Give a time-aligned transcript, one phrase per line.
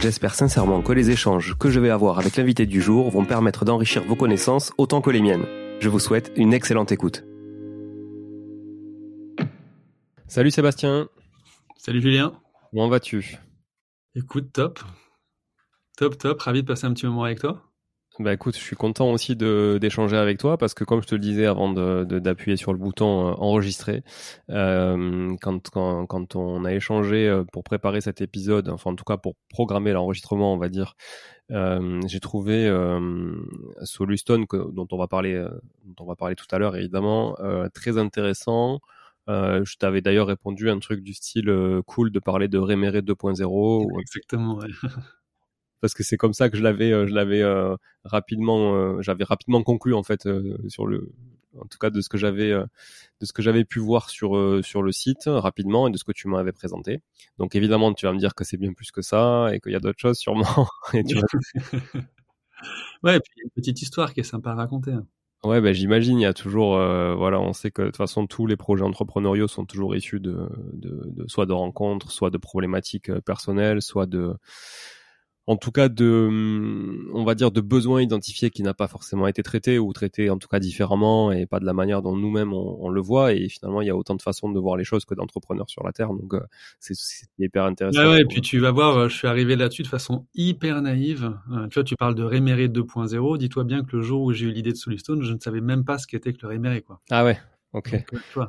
[0.00, 3.64] J'espère sincèrement que les échanges que je vais avoir avec l'invité du jour vont permettre
[3.64, 5.44] d'enrichir vos connaissances autant que les miennes.
[5.80, 7.24] Je vous souhaite une excellente écoute.
[10.28, 11.08] Salut Sébastien.
[11.76, 12.40] Salut Julien.
[12.70, 13.38] Comment vas-tu?
[14.14, 14.78] Écoute, top.
[15.96, 16.40] Top, top.
[16.42, 17.67] Ravi de passer un petit moment avec toi.
[18.18, 21.20] Bah écoute, je suis content aussi d'échanger avec toi parce que comme je te le
[21.20, 24.02] disais avant de d'appuyer sur le bouton euh, enregistrer,
[24.50, 29.04] euh, quand, quand quand on a échangé euh, pour préparer cet épisode, enfin en tout
[29.04, 30.96] cas pour programmer l'enregistrement, on va dire,
[31.50, 33.36] j'ai trouvé euh,
[33.84, 35.46] Solustone dont on va parler
[35.84, 37.36] dont on va parler tout à l'heure évidemment
[37.72, 38.80] très intéressant.
[39.28, 41.54] je t'avais d'ailleurs répondu un truc du style
[41.86, 44.00] cool de parler de Réméré 2.0.
[44.00, 44.56] Exactement.
[44.56, 44.66] Ouais.
[45.80, 49.24] parce que c'est comme ça que je l'avais euh, je l'avais euh, rapidement euh, j'avais
[49.24, 50.28] rapidement conclu en fait
[50.68, 51.12] sur le
[51.58, 54.82] en tout cas de ce que j'avais de ce que j'avais pu voir sur sur
[54.82, 57.00] le site rapidement et de ce que tu m'avais présenté.
[57.38, 59.76] Donc évidemment, tu vas me dire que c'est bien plus que ça et qu'il y
[59.76, 60.44] a d'autres choses sûrement
[60.94, 61.16] et tu
[63.04, 64.92] Ouais, et puis il y a une petite histoire qui est sympa à raconter.
[64.92, 65.06] Hein.
[65.44, 68.46] Ouais, ben j'imagine, il y a toujours, voilà, on sait que de toute façon tous
[68.46, 73.12] les projets entrepreneuriaux sont toujours issus de, de, de soit de rencontres, soit de problématiques
[73.20, 74.34] personnelles, soit de
[75.48, 76.28] en tout cas de,
[77.14, 80.36] on va dire, de besoins identifiés qui n'a pas forcément été traité ou traité en
[80.36, 83.32] tout cas différemment et pas de la manière dont nous-mêmes on, le voit.
[83.32, 85.82] Et finalement, il y a autant de façons de voir les choses que d'entrepreneurs sur
[85.84, 86.10] la terre.
[86.10, 86.40] Donc, euh,
[86.80, 86.94] c'est
[87.38, 87.98] hyper intéressant.
[87.98, 90.82] Ouais, ouais, et puis tu vas voir, euh, je suis arrivé là-dessus de façon hyper
[90.82, 91.34] naïve.
[91.50, 93.38] Euh, tu vois, tu parles de Réméré 2.0.
[93.38, 95.86] Dis-toi bien que le jour où j'ai eu l'idée de Solistone, je ne savais même
[95.86, 97.00] pas ce qu'était que le Réméré, quoi.
[97.10, 97.38] Ah ouais.
[97.72, 98.04] Ok.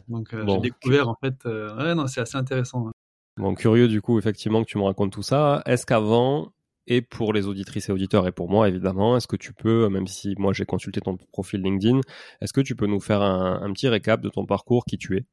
[0.09, 1.45] Donc, j'ai découvert en fait.
[1.45, 2.89] ouais, non, c'est assez intéressant.
[2.89, 2.91] Hein.
[3.37, 5.61] Bon, curieux du coup, effectivement, que tu me racontes tout ça.
[5.65, 6.51] Est-ce qu'avant,
[6.89, 10.07] et pour les auditrices et auditeurs et pour moi évidemment, est-ce que tu peux, même
[10.07, 12.01] si moi j'ai consulté ton profil LinkedIn,
[12.41, 15.25] est-ce que tu peux nous faire un, petit récap de ton parcours, qui tu es?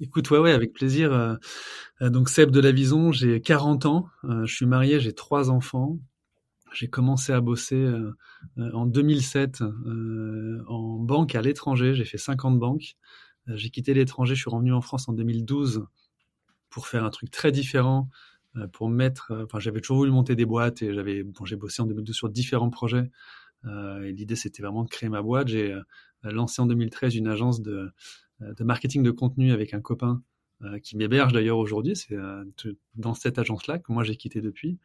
[0.00, 1.12] Écoute, ouais, ouais, avec plaisir.
[1.12, 5.50] Euh, donc Seb de la Vison, j'ai 40 ans, euh, je suis marié, j'ai trois
[5.50, 5.98] enfants.
[6.72, 7.88] j'ai commencé à bosser
[8.56, 9.62] en 2007
[10.68, 11.94] en banque à l'étranger.
[11.94, 12.96] J'ai fait 50 banques.
[13.46, 15.86] j'ai quitté l'étranger, je suis revenu en France en 2012
[16.70, 18.08] pour faire un truc très différent,
[18.72, 19.32] pour mettre.
[19.44, 21.22] Enfin, j'avais toujours voulu monter des boîtes et j'avais.
[21.22, 23.10] Bon, j'ai bossé en 2012 sur différents projets.
[23.66, 25.48] et l'idée, c'était vraiment de créer ma boîte.
[25.48, 25.74] J'ai
[26.22, 27.90] lancé en 2013 une agence de,
[28.60, 30.22] marketing de contenu avec un copain
[30.64, 31.94] euh, qui m'héberge d'ailleurs aujourd'hui.
[31.96, 32.44] C'est euh,
[32.94, 34.78] dans cette agence-là que moi j'ai quitté depuis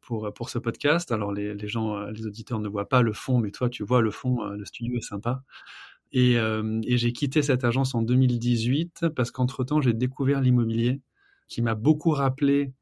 [0.00, 1.12] pour, pour ce podcast.
[1.12, 3.84] Alors les, les, gens, euh, les auditeurs ne voient pas le fond, mais toi tu
[3.84, 5.44] vois le fond, le studio est sympa.
[6.14, 11.00] Et, et j'ai quitté cette agence en 2018 parce qu'entre-temps j'ai découvert l'immobilier
[11.48, 12.74] qui m'a beaucoup rappelé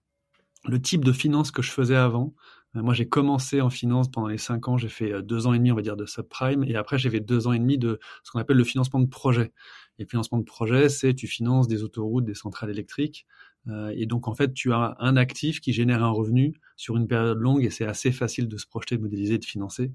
[0.64, 2.34] le type de finance que je faisais avant.
[2.74, 4.76] Moi, j'ai commencé en finance pendant les cinq ans.
[4.76, 6.62] J'ai fait deux ans et demi, on va dire, de subprime.
[6.64, 9.08] Et après, j'ai fait deux ans et demi de ce qu'on appelle le financement de
[9.08, 9.52] projet.
[9.98, 13.26] Et le financement de projet, c'est tu finances des autoroutes, des centrales électriques.
[13.68, 17.08] Euh, et donc, en fait, tu as un actif qui génère un revenu sur une
[17.08, 19.92] période longue et c'est assez facile de se projeter, de modéliser, de financer.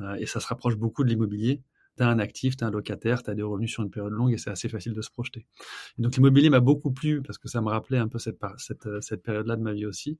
[0.00, 1.62] Euh, et ça se rapproche beaucoup de l'immobilier.
[1.98, 4.12] Tu as un actif, tu as un locataire, tu as des revenus sur une période
[4.12, 5.46] longue et c'est assez facile de se projeter.
[5.98, 8.38] Et donc, l'immobilier m'a beaucoup plu parce que ça me rappelait un peu cette,
[9.00, 10.18] cette période-là de ma vie aussi.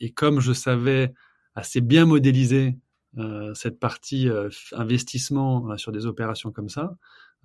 [0.00, 1.12] Et comme je savais
[1.54, 2.78] assez bien modéliser
[3.18, 6.96] euh, cette partie euh, investissement euh, sur des opérations comme ça,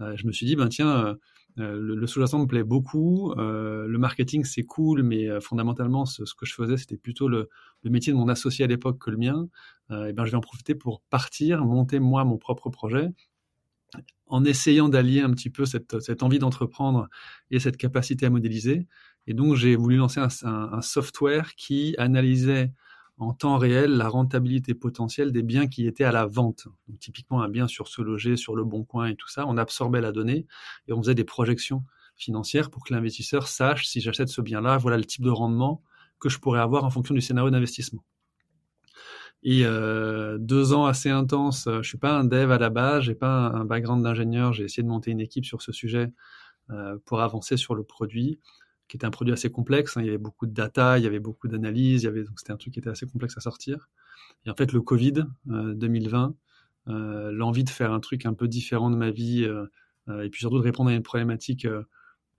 [0.01, 1.17] euh, je me suis dit, ben tiens,
[1.59, 6.53] euh, le, sous-jacent me plaît beaucoup, le marketing c'est cool, mais fondamentalement ce, que je
[6.53, 7.49] faisais c'était plutôt le,
[7.83, 9.49] le, métier de mon associé à l'époque que le mien.
[9.89, 13.09] et ben je vais en profiter pour partir, monter moi mon propre projet,
[14.27, 17.07] en essayant d'allier un petit peu cette, envie d'entreprendre
[17.49, 18.87] et cette capacité à modéliser.
[19.27, 22.71] Et donc j'ai voulu lancer un, software qui analysait
[23.17, 26.67] en temps réel la rentabilité potentielle des biens qui étaient à la vente.
[26.99, 30.01] Typiquement un bien sur ce loger, sur le bon coin et tout ça, on absorbait
[30.01, 30.47] la donnée
[30.87, 31.83] et on faisait des projections
[32.15, 35.83] financières pour que l'investisseur sache si j'achète ce bien-là, voilà le type de rendement
[36.19, 38.03] que je pourrais avoir en fonction du scénario d'investissement.
[39.43, 41.67] Et euh, deux ans assez intenses.
[41.67, 44.53] Je suis pas un dev à la base, j'ai pas un background d'ingénieur.
[44.53, 46.11] J'ai essayé de monter une équipe sur ce sujet
[46.69, 48.39] euh, pour avancer sur le produit
[48.91, 49.95] qui était un produit assez complexe.
[49.95, 50.01] Hein.
[50.01, 52.73] Il y avait beaucoup de data, il y avait beaucoup d'analyses, donc c'était un truc
[52.73, 53.89] qui était assez complexe à sortir.
[54.45, 56.35] Et en fait, le Covid 2020,
[56.89, 59.65] euh, euh, l'envie de faire un truc un peu différent de ma vie, euh,
[60.23, 61.65] et puis surtout de répondre à une problématique,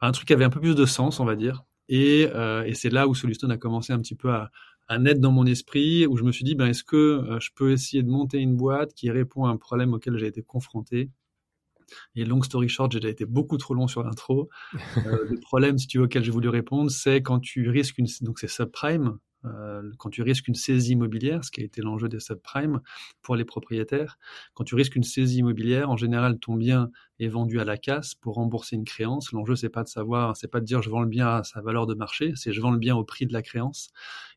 [0.02, 1.64] un truc qui avait un peu plus de sens, on va dire.
[1.88, 4.50] Et, et c'est là où Solustone a commencé un petit peu à,
[4.88, 7.72] à naître dans mon esprit, où je me suis dit, ben, est-ce que je peux
[7.72, 11.10] essayer de monter une boîte qui répond à un problème auquel j'ai été confronté?
[12.14, 14.48] Et long story short, j'ai déjà été beaucoup trop long sur l'intro.
[15.06, 18.06] Euh, le problème, si tu veux, auquel j'ai voulu répondre, c'est quand tu risques une,
[18.20, 22.08] donc c'est subprime, euh, quand tu risques une saisie immobilière, ce qui a été l'enjeu
[22.08, 22.80] des subprimes
[23.22, 24.18] pour les propriétaires.
[24.54, 28.14] Quand tu risques une saisie immobilière, en général, ton bien est vendu à la casse
[28.14, 29.32] pour rembourser une créance.
[29.32, 31.60] L'enjeu, c'est pas de savoir, c'est pas de dire je vends le bien à sa
[31.60, 33.90] valeur de marché, c'est je vends le bien au prix de la créance.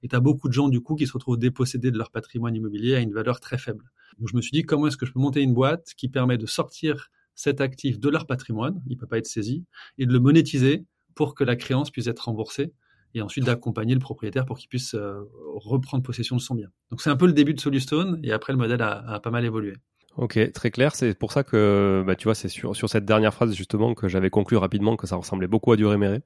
[0.03, 2.55] Et tu as beaucoup de gens, du coup, qui se retrouvent dépossédés de leur patrimoine
[2.55, 3.91] immobilier à une valeur très faible.
[4.19, 6.37] Donc, je me suis dit, comment est-ce que je peux monter une boîte qui permet
[6.37, 9.65] de sortir cet actif de leur patrimoine, il peut pas être saisi,
[9.97, 10.85] et de le monétiser
[11.15, 12.73] pour que la créance puisse être remboursée,
[13.15, 15.21] et ensuite d'accompagner le propriétaire pour qu'il puisse euh,
[15.56, 16.67] reprendre possession de son bien.
[16.91, 19.45] Donc c'est un peu le début de Solustone, et après le modèle a, pas mal
[19.45, 19.73] évolué.
[20.17, 20.95] Ok, très clair.
[20.95, 24.07] C'est pour ça que, bah, tu vois, c'est sur, sur cette dernière phrase justement que
[24.07, 26.21] j'avais conclu rapidement que ça ressemblait beaucoup à du réméré.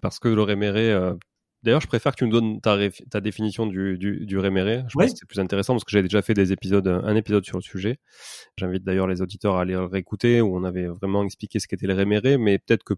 [0.00, 1.14] Parce que le réméré, euh,
[1.62, 2.78] D'ailleurs, je préfère que tu nous donnes ta,
[3.10, 4.82] ta définition du, du, du réméré.
[4.88, 7.44] Je pense que c'est plus intéressant parce que j'ai déjà fait des épisodes, un épisode
[7.44, 7.98] sur le sujet.
[8.56, 11.92] J'invite d'ailleurs les auditeurs à aller réécouter où on avait vraiment expliqué ce qu'était le
[11.92, 12.94] réméré, mais peut-être que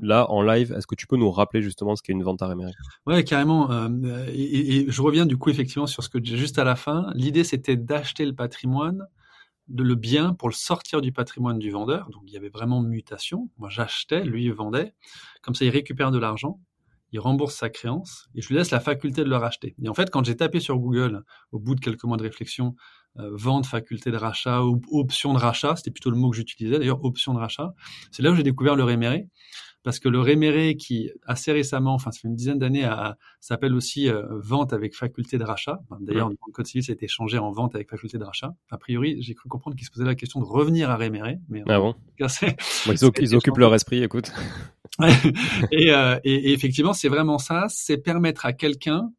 [0.00, 2.46] là, en live, est-ce que tu peux nous rappeler justement ce qu'est une vente à
[2.46, 2.72] réméré
[3.06, 3.70] Ouais, carrément.
[3.70, 7.10] Euh, et, je reviens du coup effectivement sur ce que juste à la fin.
[7.14, 9.06] L'idée, c'était d'acheter le patrimoine,
[9.68, 12.08] de le bien pour le sortir du patrimoine du vendeur.
[12.10, 13.50] Donc il y avait vraiment mutation.
[13.58, 14.94] Moi, j'achetais, lui il vendait.
[15.42, 16.58] Comme ça, il récupère de l'argent
[17.12, 19.74] il rembourse sa créance et je lui laisse la faculté de le racheter.
[19.82, 22.74] Et en fait, quand j'ai tapé sur Google, au bout de quelques mois de réflexion,
[23.18, 26.78] euh, vente, faculté de rachat ou option de rachat, c'était plutôt le mot que j'utilisais
[26.78, 27.74] d'ailleurs, option de rachat,
[28.12, 29.28] c'est là où j'ai découvert le réméré
[29.88, 32.86] parce que le réméré qui assez récemment, enfin ça fait une dizaine d'années,
[33.40, 35.80] s'appelle aussi euh, vente avec faculté de rachat.
[36.00, 38.52] D'ailleurs, le code civil, ça a été changé en vente avec faculté de rachat.
[38.70, 41.38] A priori, j'ai cru comprendre qu'ils se posaient la question de revenir à réméré.
[41.48, 41.94] Mais ah bon
[42.86, 44.30] Ils, occupent leur esprit, écoute.
[45.72, 49.10] et, euh, et, et, effectivement, c'est vraiment ça, c'est permettre à quelqu'un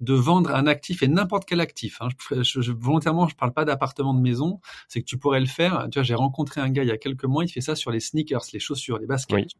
[0.00, 2.00] de vendre un actif et n'importe quel actif.
[2.00, 2.08] Hein.
[2.30, 5.86] Je, je, volontairement, je parle pas d'appartement de maison, c'est que tu pourrais le faire.
[5.92, 7.90] Tu vois, j'ai rencontré un gars il y a quelques mois, il fait ça sur
[7.90, 9.50] les sneakers, les chaussures, les baskets.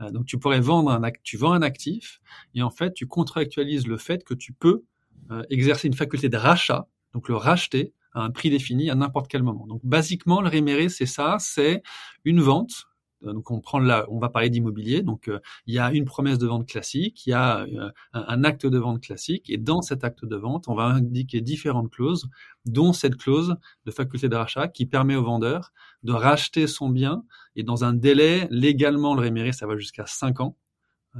[0.00, 2.20] Donc tu pourrais vendre un actif, tu vends un actif
[2.54, 4.84] et en fait tu contractualises le fait que tu peux
[5.30, 9.28] euh, exercer une faculté de rachat, donc le racheter à un prix défini à n'importe
[9.28, 9.66] quel moment.
[9.66, 11.82] Donc basiquement le réméré c'est ça, c'est
[12.24, 12.86] une vente
[13.24, 15.02] Donc on va parler d'immobilier.
[15.02, 15.30] Donc
[15.66, 18.78] il y a une promesse de vente classique, il y a un, un, acte de
[18.78, 22.28] vente classique, et dans cet acte de vente, on va indiquer différentes clauses,
[22.66, 27.24] dont cette clause de faculté de rachat qui permet au vendeur de racheter son bien
[27.56, 30.56] et dans un délai légalement le réméré, ça va jusqu'à 5 ans,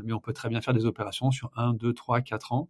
[0.03, 2.69] mais on peut très bien faire des opérations sur 1, 2, 3, 4 ans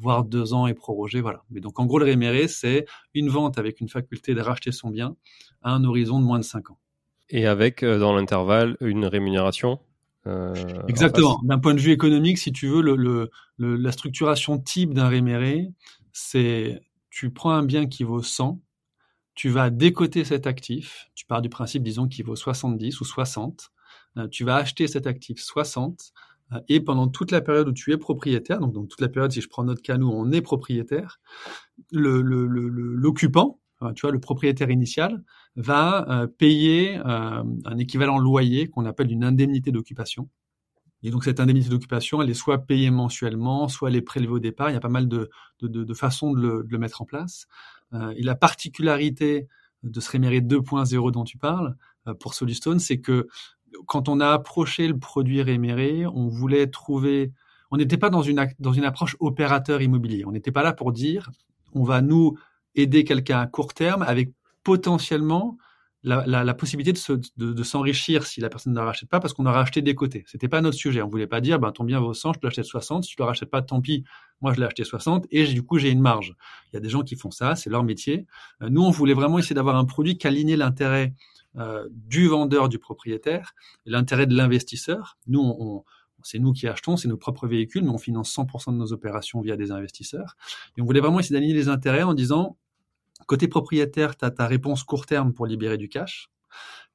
[0.00, 1.42] voire deux ans et prorogé, voilà.
[1.50, 4.90] Mais donc en gros le réméré, c'est une vente avec une faculté de racheter son
[4.90, 5.16] bien
[5.62, 6.78] à un horizon de moins de cinq ans.
[7.32, 9.80] Et avec euh, dans l'intervalle une rémunération.
[10.26, 10.54] Euh,
[10.86, 11.40] Exactement.
[11.42, 15.72] D'un point de vue économique, si tu veux, le, la structuration type d'un réméré,
[16.12, 18.60] c'est tu prends un bien qui vaut 100,
[19.34, 23.70] tu vas décoter cet actif, tu pars du principe, disons, qu'il vaut 70 ou 60,
[24.18, 26.12] euh, tu vas acheter cet actif 60,
[26.68, 29.40] et pendant toute la période où tu es propriétaire, donc dans toute la période, si
[29.40, 31.18] je prends notre cas, nous, on est propriétaire,
[31.92, 33.58] l'occupant,
[33.94, 35.24] tu vois, le propriétaire initial,
[35.56, 40.28] va euh, payer euh, un équivalent loyer qu'on appelle une indemnité d'occupation.
[41.02, 44.38] Et donc cette indemnité d'occupation, elle est soit payée mensuellement, soit elle est prélevée au
[44.38, 44.70] départ.
[44.70, 45.30] Il y a pas mal de,
[45.60, 47.46] de, de, façons de le, de le, mettre en place.
[47.92, 49.48] Euh, et la particularité
[49.82, 51.76] de ce réméré 2.0 dont tu parles,
[52.18, 53.28] pour Solustone, c'est que
[53.86, 57.32] quand on a approché le produit réméré, on voulait trouver,
[57.70, 60.24] on n'était pas dans une, dans une approche opérateur immobilier.
[60.24, 61.30] On n'était pas là pour dire,
[61.74, 62.36] on va nous
[62.74, 64.32] aider quelqu'un à court terme avec
[64.64, 65.58] potentiellement
[66.04, 69.46] la, la, la possibilité de, de, s'enrichir si la personne ne rachète pas parce qu'on
[69.46, 70.24] a racheté des côtés.
[70.26, 71.00] C'était pas notre sujet.
[71.00, 73.04] On voulait pas dire, ben, ton bien vaut 100, je te l'achète 60.
[73.04, 74.04] Si tu le rachètes pas, tant pis.
[74.40, 76.34] Moi, je l'ai acheté 60 et du coup, j'ai une marge.
[76.72, 78.26] Il y a des gens qui font ça, c'est leur métier.
[78.62, 81.14] Euh, nous, on voulait vraiment essayer d'avoir un produit qui alignait l'intérêt
[81.56, 83.54] euh, du vendeur, du propriétaire,
[83.86, 85.18] et l'intérêt de l'investisseur.
[85.28, 85.84] Nous, on,
[86.24, 89.40] c'est nous qui achetons, c'est nos propres véhicules, mais on finance 100% de nos opérations
[89.40, 90.36] via des investisseurs.
[90.76, 92.56] Et on voulait vraiment essayer d'aligner les intérêts en disant,
[93.26, 96.28] côté propriétaire, tu as ta réponse court terme pour libérer du cash.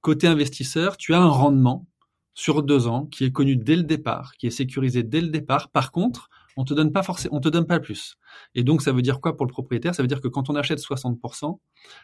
[0.02, 1.88] Côté investisseur, tu as un rendement
[2.34, 5.70] sur deux ans qui est connu dès le départ, qui est sécurisé dès le départ.
[5.72, 8.16] Par contre, on te donne pas forcément, on te donne pas plus.
[8.56, 9.96] Et donc, ça veut dire quoi pour le propriétaire?
[9.96, 11.60] Ça veut dire que quand on achète 60%,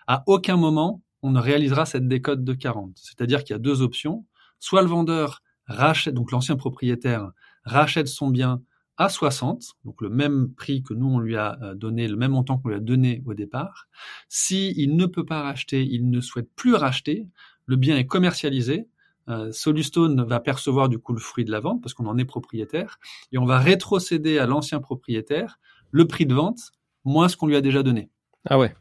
[0.08, 2.92] à aucun moment on réalisera cette décote de 40.
[2.96, 4.26] C'est-à-dire qu'il y a deux options.
[4.60, 7.32] Soit le vendeur rachète, donc l'ancien propriétaire
[7.64, 8.62] rachète son bien
[8.98, 12.32] à 60, donc le même prix que nous on lui a euh, donné, le même
[12.32, 13.88] montant qu'on lui a donné au départ.
[14.30, 17.28] Si il ne peut pas racheter, il ne souhaite plus racheter,
[17.66, 18.88] le bien est commercialisé.
[19.30, 22.26] Euh, Solustone va percevoir du coup le fruit de la vente parce qu'on en est
[22.26, 23.00] propriétaire
[23.32, 25.60] et on va rétrocéder à l'ancien propriétaire
[25.92, 26.74] le prix de vente
[27.06, 28.10] moins ce qu'on lui a déjà donné.
[28.46, 28.76] Ah ouais.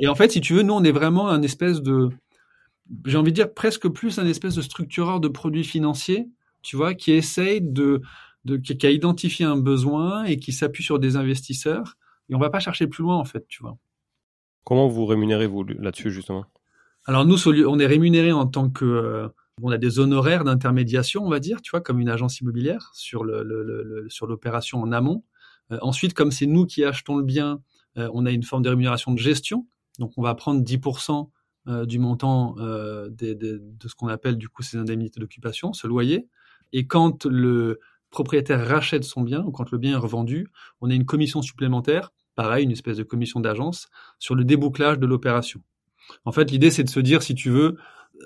[0.00, 2.10] Et en fait, si tu veux, nous, on est vraiment un espèce de,
[3.04, 6.28] j'ai envie de dire presque plus un espèce de structureur de produits financiers,
[6.62, 8.02] tu vois, qui essaye de,
[8.48, 11.96] de qui, a identifié un besoin et qui s'appuie sur des investisseurs.
[12.28, 13.76] Et on va pas chercher plus loin, en fait, tu vois.
[14.64, 16.44] Comment vous rémunérez vous là-dessus justement?
[17.06, 19.28] Alors nous, on est rémunéré en tant que euh,
[19.62, 23.24] on a des honoraires d'intermédiation, on va dire, tu vois, comme une agence immobilière sur
[23.24, 25.24] le, le, le sur l'opération en amont.
[25.72, 27.62] Euh, ensuite, comme c'est nous qui achetons le bien,
[27.96, 29.66] euh, on a une forme de rémunération de gestion.
[29.98, 31.30] Donc, on va prendre 10%
[31.68, 36.28] euh, du montant de ce qu'on appelle du coup ces indemnités d'occupation, ce loyer.
[36.72, 40.48] Et quand le propriétaire rachète son bien ou quand le bien est revendu,
[40.80, 43.88] on a une commission supplémentaire, pareil, une espèce de commission d'agence,
[44.18, 45.60] sur le débouclage de l'opération.
[46.24, 47.76] En fait, l'idée, c'est de se dire, si tu veux,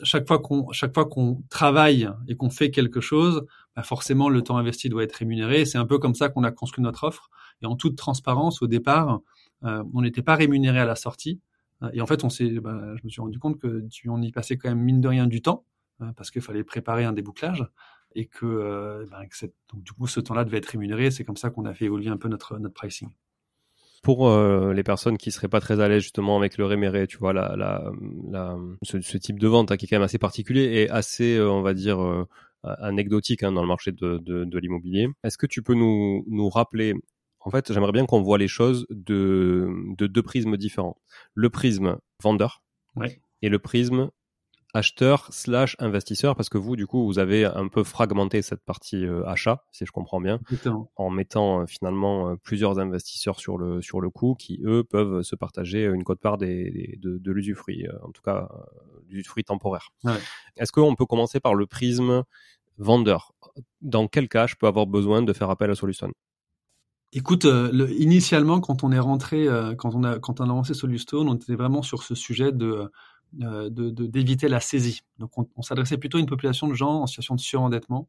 [0.02, 3.46] chaque fois qu'on chaque fois qu'on travaille et qu'on fait quelque chose,
[3.76, 5.64] bah forcément le temps investi doit être rémunéré.
[5.64, 7.30] C'est un peu comme ça qu'on a construit notre offre.
[7.62, 9.20] Et en toute transparence, au départ,
[9.64, 11.40] euh, on n'était pas rémunéré à la sortie.
[11.82, 14.32] Euh, et en fait, on s'est, bah, je me suis rendu compte que on y
[14.32, 15.64] passait quand même mine de rien du temps
[16.00, 17.64] euh, parce qu'il fallait préparer un débouclage
[18.14, 19.22] et que, bah,
[19.72, 21.10] donc, du coup ce temps-là devait être rémunéré.
[21.10, 23.10] C'est comme ça qu'on a fait évoluer un peu notre notre pricing
[24.02, 27.32] pour les personnes qui seraient pas très à l'aise justement avec le réméré, tu vois,
[27.32, 31.40] la, la, ce, type de vente hein, qui est quand même assez particulier et assez,
[31.40, 32.26] on va dire,
[32.64, 35.06] anecdotique hein, dans le marché de, de, de l'immobilier.
[35.22, 36.94] Est-ce que tu peux nous, nous rappeler
[37.44, 40.96] en fait, j'aimerais bien qu'on voit les choses de, deux prismes différents.
[41.34, 42.62] Le prisme vendeur
[43.42, 44.10] et le prisme
[44.74, 49.04] acheteur slash investisseur, parce que vous, du coup, vous avez un peu fragmenté cette partie
[49.04, 50.40] euh, achat, si je comprends bien,
[50.96, 55.22] en mettant euh, finalement euh, plusieurs investisseurs sur le, sur le coup qui, eux, peuvent
[55.22, 58.48] se partager une cote-part des, de, l'usufruit, en tout cas,
[59.08, 59.88] l'usufruit temporaire.
[60.56, 62.24] Est-ce qu'on peut commencer par le prisme
[62.78, 63.32] vendeur?
[63.80, 66.12] Dans quel cas je peux avoir besoin de faire appel à Solution
[67.12, 67.46] Écoute,
[67.98, 71.54] initialement, quand on est rentré, quand on a quand on a lancé Solustone, on était
[71.54, 72.90] vraiment sur ce sujet de
[73.40, 75.02] euh, d'éviter la saisie.
[75.18, 78.08] Donc, on, s'adressait plutôt à une population de gens en situation de surendettement,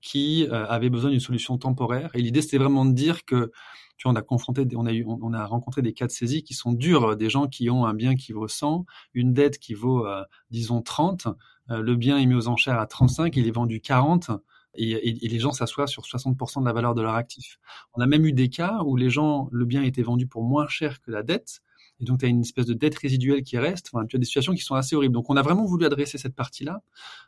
[0.00, 2.10] qui avaient besoin d'une solution temporaire.
[2.14, 3.52] Et l'idée, c'était vraiment de dire que
[3.96, 6.42] tu vois, on a confronté, on a eu, on a rencontré des cas de saisie
[6.42, 9.74] qui sont durs, des gens qui ont un bien qui vaut 100, une dette qui
[9.74, 10.04] vaut,
[10.50, 11.28] disons, 30,
[11.68, 14.32] le bien est mis aux enchères à 35, il est vendu 40
[14.74, 17.58] et, les gens s'assoient sur 60% de la valeur de leur actif.
[17.94, 20.66] On a même eu des cas où les gens, le bien était vendu pour moins
[20.68, 21.60] cher que la dette,
[22.02, 23.90] et donc tu as une espèce de dette résiduelle qui reste.
[23.92, 25.14] Enfin, tu as des situations qui sont assez horribles.
[25.14, 26.82] Donc on a vraiment voulu adresser cette partie-là,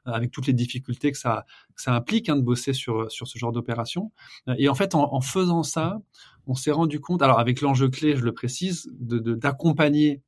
[0.08, 1.46] euh, avec toutes les difficultés que ça,
[1.86, 4.10] implique hein, de bosser sur, sur ce genre d'opération.
[4.48, 6.00] Euh, et en fait, en, faisant ça,
[6.46, 10.20] on s'est rendu compte, alors avec l'enjeu clé, je le précise, d'accompagner de,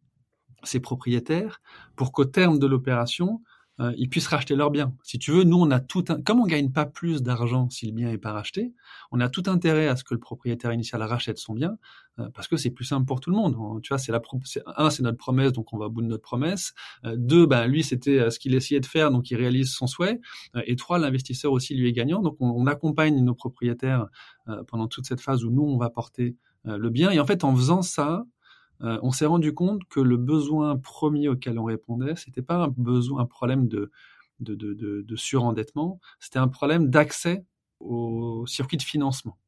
[0.63, 1.61] ces propriétaires
[1.97, 3.43] pour qu'au terme de l'opération,
[3.81, 4.95] euh, ils puissent racheter leur bien.
[5.03, 6.21] Si tu veux, nous, on a tout, un...
[6.21, 8.73] comme on gagne pas plus d'argent si le bien est pas racheté,
[9.13, 11.77] on a tout intérêt à ce que le propriétaire initial rachète son bien,
[12.19, 13.57] euh, parce que c'est plus simple pour tout le monde.
[13.83, 14.23] Tu vois, c'est la,
[14.77, 16.75] un, c'est notre promesse, donc on va au bout de notre promesse.
[17.05, 20.21] Euh, deux, ben lui, c'était ce qu'il essayait de faire, donc il réalise son souhait.
[20.65, 24.07] et trois, l'investisseur aussi lui est gagnant, donc on, on accompagne nos propriétaires
[24.69, 27.11] pendant toute cette phase où nous on va porter le bien.
[27.11, 28.25] Et en fait, en faisant ça,
[28.83, 32.69] euh, on s'est rendu compte que le besoin premier auquel on répondait, c'était pas un
[32.69, 33.91] besoin, un problème de,
[34.41, 37.45] de, de, de, surendettement, c'était un problème d'accès
[37.81, 39.39] au circuit de financement.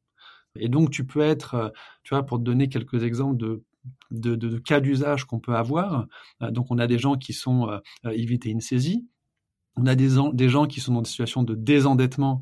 [0.55, 1.69] Et donc, tu peux être, euh,
[2.03, 3.37] tu vois, pour te donner quelques exemples
[4.11, 6.07] de, cas d'usage qu'on peut avoir.
[6.41, 7.69] Euh, donc, on a des gens qui sont
[8.05, 9.07] évités une saisie.
[9.75, 12.41] On a des, des gens qui sont dans des situations de désendettement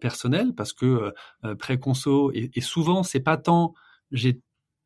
[0.00, 1.12] personnel parce que
[1.58, 3.74] préconso et, et souvent c'est pas tant
[4.12, 4.40] j'ai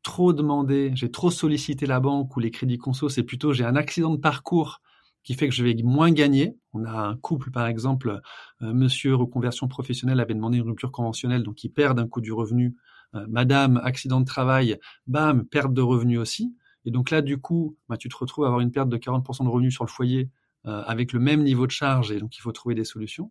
[0.07, 3.75] trop demandé, j'ai trop sollicité la banque ou les crédits conso, c'est plutôt j'ai un
[3.75, 4.81] accident de parcours
[5.21, 6.55] qui fait que je vais moins gagner.
[6.71, 8.21] On a un couple, par exemple,
[8.61, 12.31] euh, monsieur reconversion professionnelle avait demandé une rupture conventionnelle, donc il perd un coup du
[12.31, 12.77] revenu.
[13.15, 16.55] Euh, madame, accident de travail, bam, perte de revenu aussi.
[16.85, 19.43] Et donc là, du coup, bah, tu te retrouves à avoir une perte de 40%
[19.43, 20.29] de revenus sur le foyer
[20.67, 23.29] euh, avec le même niveau de charge, et donc il faut trouver des solutions.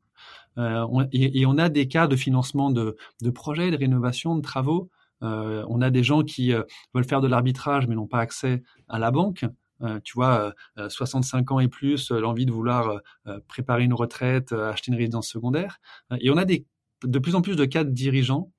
[1.12, 4.90] et, on a des cas de financement de, de projets, de rénovation, de travaux
[5.22, 6.62] euh, on a des gens qui euh,
[6.94, 9.44] veulent faire de l'arbitrage mais n'ont pas accès à la banque.
[9.82, 10.54] Euh, tu vois,
[10.88, 12.98] 65 ans et plus, l'envie de vouloir
[13.46, 15.80] préparer une retraite, acheter une résidence secondaire.
[16.18, 18.50] et on a de plus en plus de cas de dirigeants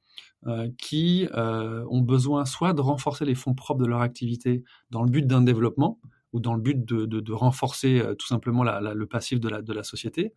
[0.78, 5.26] qui ont besoin soit de renforcer les fonds propres de leur activité dans le but
[5.26, 6.00] d'un développement,
[6.34, 10.36] ou dans le but de, renforcer tout simplement le passif de la, société,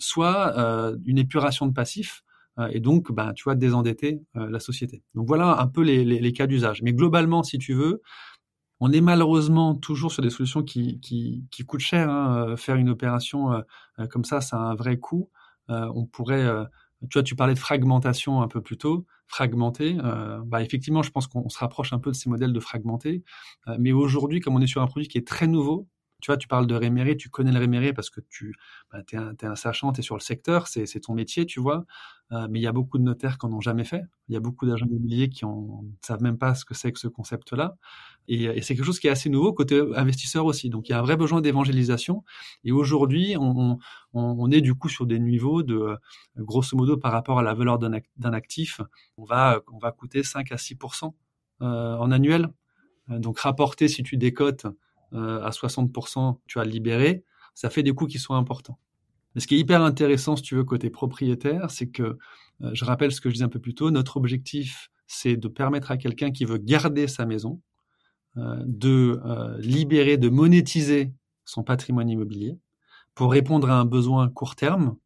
[0.00, 0.56] soit
[1.06, 2.29] une épuration de passifs euh,
[2.68, 5.02] et donc, ben, tu vois, désendetter euh, la société.
[5.14, 6.82] Donc voilà un peu les, cas d'usage.
[6.82, 8.02] Mais globalement, si tu veux,
[8.80, 12.10] on est malheureusement toujours sur des solutions qui, qui, coûtent cher.
[12.10, 12.48] Hein.
[12.48, 13.50] Euh, faire une opération
[14.10, 15.30] comme ça, ça a un vrai coût.
[15.68, 16.46] on pourrait,
[17.10, 19.06] tu vois, tu parlais de fragmentation un peu plus tôt.
[19.26, 19.96] Fragmenter,
[20.46, 23.22] bah effectivement, je pense qu'on se rapproche un peu de ces modèles de fragmenter.
[23.78, 25.86] mais aujourd'hui, comme on est sur un produit qui est très nouveau,
[26.20, 28.54] tu vois, tu parles de réméré, tu connais le réméré parce que tu
[28.92, 31.60] bah, es, un, es un sachant, tu es sur le secteur, c'est ton métier, tu
[31.60, 31.84] vois.
[32.32, 34.02] Euh, mais il y a beaucoup de notaires qui n'en ont jamais fait.
[34.28, 37.00] Il y a beaucoup d'agents immobiliers qui ne savent même pas ce que c'est que
[37.00, 37.76] ce concept-là.
[38.28, 40.70] Et, et c'est quelque chose qui est assez nouveau côté investisseur aussi.
[40.70, 42.22] Donc il y a un vrai besoin d'évangélisation.
[42.62, 43.78] Et aujourd'hui, on,
[44.12, 45.96] on, est du coup sur des niveaux de, euh,
[46.36, 48.80] grosso modo, par rapport à la valeur d'un actif,
[49.16, 51.12] on va, on va coûter 5 à 6%
[51.62, 52.48] euh, en annuel.
[53.10, 54.66] Euh, donc rapporter, si tu décotes,
[55.12, 58.78] euh, à 60%, tu as libéré, ça fait des coûts qui sont importants.
[59.34, 62.18] Mais ce qui est hyper intéressant, si tu veux, côté propriétaire, c'est que,
[62.62, 65.48] euh, je rappelle ce que je disais un peu plus tôt, notre objectif, c'est de
[65.48, 67.60] permettre à quelqu'un qui veut garder sa maison
[68.36, 69.20] euh, de
[69.58, 71.12] libérer, de monétiser
[71.44, 72.58] son patrimoine immobilier
[73.14, 74.96] pour répondre à un besoin court terme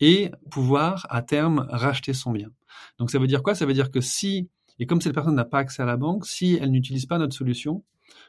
[0.00, 2.48] et pouvoir à terme racheter son bien.
[2.98, 3.54] Donc ça veut dire quoi?
[3.54, 6.26] Ça veut dire que si, et comme cette personne n'a pas accès à la banque,
[6.26, 7.84] si elle n'utilise pas notre solution,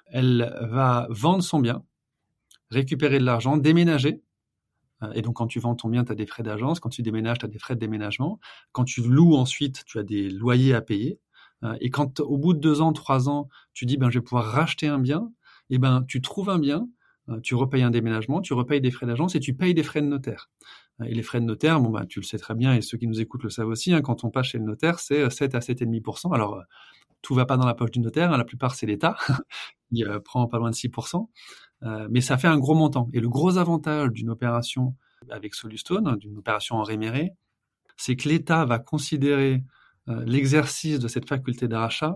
[0.07, 1.83] elle va vendre son bien,
[2.69, 4.21] récupérer de l'argent, déménager.
[5.03, 6.79] Euh, et donc, quand tu vends ton bien, tu as des frais d'agence.
[6.79, 8.39] Quand tu déménages, tu as des frais de déménagement.
[8.71, 11.19] Quand tu loues ensuite, tu as des loyers à payer.
[11.63, 14.23] Euh, et quand, au bout de deux ans, trois ans, tu dis, ben, je vais
[14.23, 15.31] pouvoir racheter un bien,
[15.69, 16.87] eh ben, tu trouves un bien,
[17.29, 20.01] euh, tu repayes un déménagement, tu repayes des frais d'agence et tu payes des frais
[20.01, 20.49] de notaire.
[21.03, 23.07] Et les frais de notaire, bon, ben, tu le sais très bien, et ceux qui
[23.07, 25.59] nous écoutent le savent aussi, hein, quand on passe chez le notaire, c'est 7 à
[25.59, 26.33] 7,5%.
[26.33, 26.63] Alors,
[27.25, 29.17] tout va pas dans la poche du notaire, hein, la plupart c'est l'État,
[29.89, 31.27] qui euh, prend pas loin de 6%,
[31.81, 33.09] euh, mais ça fait un gros montant.
[33.13, 34.95] Et le gros avantage d'une opération
[35.31, 37.31] avec Solustone, d'une opération en réméré,
[37.97, 39.63] c'est que l'État va considérer
[40.07, 42.15] euh, l'exercice de cette faculté d'achat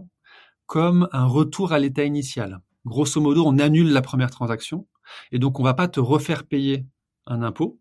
[0.67, 2.60] comme un retour à l'état initial.
[2.86, 4.88] Grosso modo, on annule la première transaction
[5.32, 6.86] et donc on va pas te refaire payer
[7.26, 7.80] un impôt,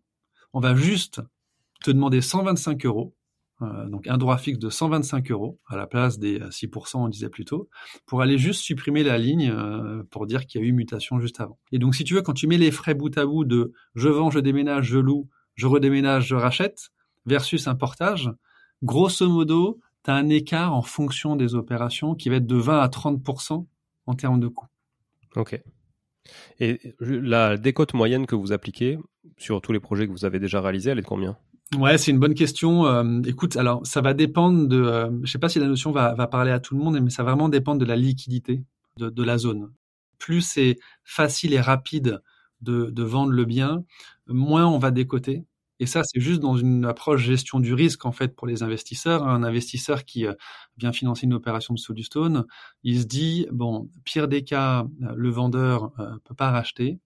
[0.53, 1.21] on va juste
[1.83, 3.13] te demander 125 euros
[3.61, 7.29] donc un droit fixe de 125 euros à la place des 6%, euh, on disait
[7.29, 7.69] plus tôt,
[8.05, 11.41] pour aller juste supprimer la ligne euh, pour dire qu'il y a eu mutation juste
[11.41, 11.59] avant.
[11.71, 14.09] Et donc si tu veux, quand tu mets les frais bout à bout de je
[14.09, 16.89] vends, je déménage, je loue, je redéménage, je rachète,
[17.25, 18.31] versus un portage,
[18.81, 22.79] grosso modo, tu as un écart en fonction des opérations qui va être de 20
[22.79, 23.65] à 30%
[24.05, 24.67] en termes de coût.
[25.35, 25.61] Ok.
[26.59, 28.97] Et la décote moyenne que vous appliquez
[29.37, 31.37] sur tous les projets que vous avez déjà réalisés, elle est de combien?
[31.77, 32.87] Ouais, c'est une bonne question.
[32.87, 36.15] Euh, écoute, alors ça va dépendre de, euh, je sais pas si la notion va,
[36.15, 38.63] va, parler à tout le monde, mais ça va vraiment dépendre de la liquidité
[38.97, 39.71] de, de la zone.
[40.17, 42.21] Plus c'est facile et rapide
[42.61, 43.83] de, de, vendre le bien,
[44.27, 45.45] moins on va décoter.
[45.79, 49.27] Et ça, c'est juste dans une approche gestion du risque en fait pour les investisseurs.
[49.27, 50.33] Un investisseur qui euh,
[50.77, 52.45] vient financer une opération de Solustone,
[52.83, 56.99] il se dit bon, pire des cas, le vendeur euh, peut pas racheter.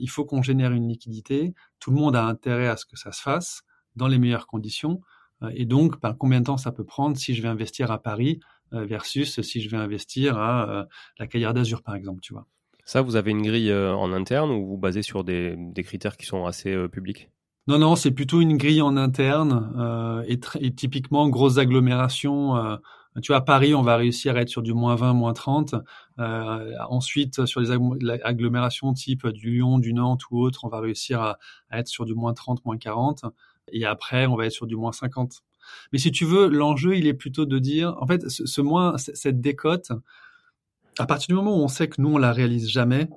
[0.00, 1.54] il faut qu'on génère une liquidité.
[1.78, 3.64] Tout le monde a intérêt à ce que ça se fasse
[3.96, 5.00] dans les meilleures conditions.
[5.42, 8.02] Euh, et donc, ben, combien de temps ça peut prendre si je vais investir à
[8.02, 8.40] Paris
[8.72, 10.84] euh, versus si je vais investir à euh,
[11.18, 12.46] la Caillère d'Azur, par exemple, tu vois?
[12.84, 16.26] Ça, vous avez une grille en interne ou vous basez sur des, des critères qui
[16.26, 17.30] sont assez publics?
[17.68, 22.56] Non, non, c'est plutôt une grille en interne euh, et, et, typiquement grosse agglomération.
[22.56, 22.76] Euh,
[23.22, 25.76] tu vois, à Paris, on va réussir à être sur du moins 20, moins 30.
[26.18, 27.70] Euh, ensuite, sur les
[28.24, 31.38] agglomérations type du Lyon, du Nantes ou autre, on va réussir à,
[31.70, 33.26] à, être sur du moins 30, moins 40.
[33.70, 35.42] Et après, on va être sur du moins 50.
[35.92, 39.40] Mais si tu veux, l'enjeu, il est plutôt de dire, en fait, ce, moins, cette
[39.40, 39.92] décote,
[40.98, 43.08] à partir du moment où on sait que nous, on la réalise jamais,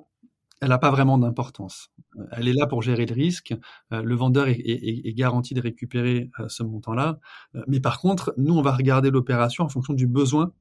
[0.60, 1.90] elle n'a pas vraiment d'importance.
[2.32, 3.54] Elle est là pour gérer le risque.
[3.92, 7.18] Euh, le vendeur est, garanti de récupérer euh, ce montant-là.
[7.54, 10.52] Euh, mais par contre, nous, on va regarder l'opération en fonction du besoin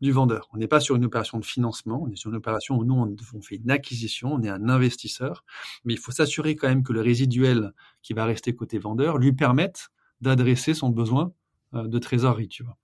[0.00, 0.48] du vendeur.
[0.52, 3.16] On n'est pas sur une opération de financement, on est sur une opération où nous,
[3.34, 5.44] on, fait une acquisition, on est un investisseur,
[5.84, 9.32] mais il faut s'assurer quand même que le résiduel qui va rester côté vendeur lui
[9.32, 9.88] permette
[10.20, 11.32] d'adresser son besoin
[11.74, 12.76] euh, de trésorerie, tu vois.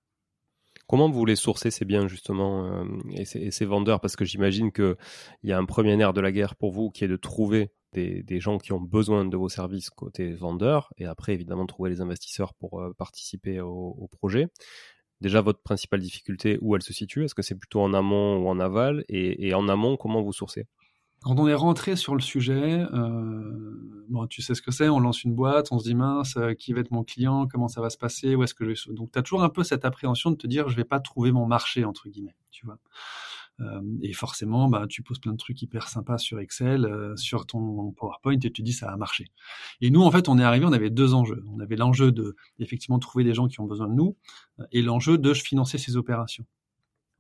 [0.87, 4.01] Comment vous voulez sourcer ces biens justement euh, et, ces, vendeurs?
[4.01, 4.97] Parce que j'imagine qu'il
[5.45, 8.41] y a un premier nerf de la guerre pour vous qui est de trouver des,
[8.41, 12.55] gens qui ont besoin de vos services côté vendeur et après évidemment trouver les investisseurs
[12.55, 14.49] pour euh, participer au, projet
[15.23, 17.25] déjà votre principale difficulté, où elle se situe?
[17.25, 19.05] Est-ce que c'est plutôt en amont ou en aval?
[19.09, 20.67] Et, en amont, comment vous sourcez?
[21.23, 24.99] Quand on est rentré sur le sujet, euh, bon, tu sais ce que c'est, on
[24.99, 27.81] lance une boîte, on se dit mince, euh, qui va être mon client, comment ça
[27.81, 30.33] va se passer, où est-ce que je Donc tu as toujours un peu cette appréhension
[30.33, 32.79] de te dire je vais pas trouver mon marché entre guillemets, tu vois?
[33.61, 37.47] Euh, et forcément, bah, tu poses plein de trucs hyper sympas sur Excel, euh, sur
[37.47, 39.27] ton PowerPoint, et tu dis ça a marché.
[39.81, 41.45] Et nous, en fait, on est arrivé, on avait deux enjeux.
[41.49, 44.17] On avait l'enjeu de effectivement trouver des gens qui ont besoin de nous,
[44.61, 46.45] euh, et l'enjeu de financer ces opérations.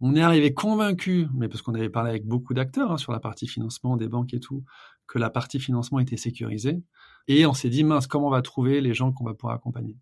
[0.01, 3.21] On est arrivé convaincu, mais parce qu'on avait parlé avec beaucoup d'acteurs hein, sur la
[3.21, 4.65] partie financement des banques et tout,
[5.07, 6.83] que la partie financement était sécurisée.
[7.29, 9.97] Et on s'est dit, mince, comment on va trouver les gens qu'on va pouvoir accompagner?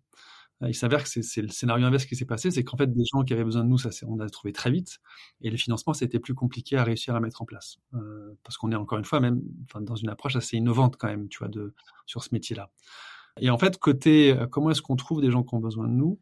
[0.67, 3.23] Il s'avère que c'est le scénario inverse qui s'est passé, c'est qu'en fait, des gens
[3.23, 4.99] qui avaient besoin de nous, ça on a trouvé très vite,
[5.41, 8.71] et les financements, c'était plus compliqué à réussir à mettre en place, euh, parce qu'on
[8.71, 11.47] est encore une fois même enfin, dans une approche assez innovante quand même, tu vois,
[11.47, 11.73] de
[12.05, 12.69] sur ce métier-là.
[13.39, 15.93] Et en fait, côté euh, comment est-ce qu'on trouve des gens qui ont besoin de
[15.93, 16.19] nous?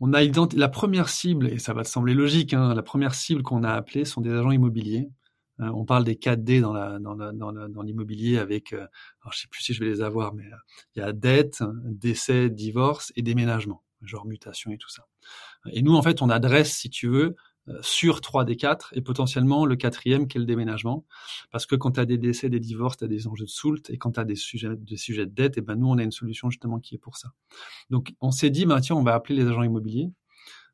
[0.00, 3.14] On a identifié la première cible, et ça va te sembler logique, hein, la première
[3.14, 5.08] cible qu'on a appelée sont des agents immobiliers.
[5.08, 5.19] euh,
[5.60, 8.86] on parle des 4D dans, la, dans, dans, l'immobilier avec, euh,
[9.22, 10.56] alors je sais plus si je vais les avoir, mais euh,
[10.94, 15.06] il y a dette, décès, divorce et déménagement, genre mutation et tout ça.
[15.72, 17.36] Et nous, en fait, on adresse, si tu veux,
[17.82, 21.04] sur 3 des 4 et potentiellement le quatrième qui est le déménagement.
[21.50, 23.90] Parce que quand tu as des décès, des divorces, tu as des enjeux de soult
[23.90, 26.02] et quand tu as des sujets, des sujets de dette, et ben nous, on a
[26.02, 27.32] une solution justement qui est pour ça.
[27.90, 30.10] Donc on s'est dit, ben, tiens, on va appeler les agents immobiliers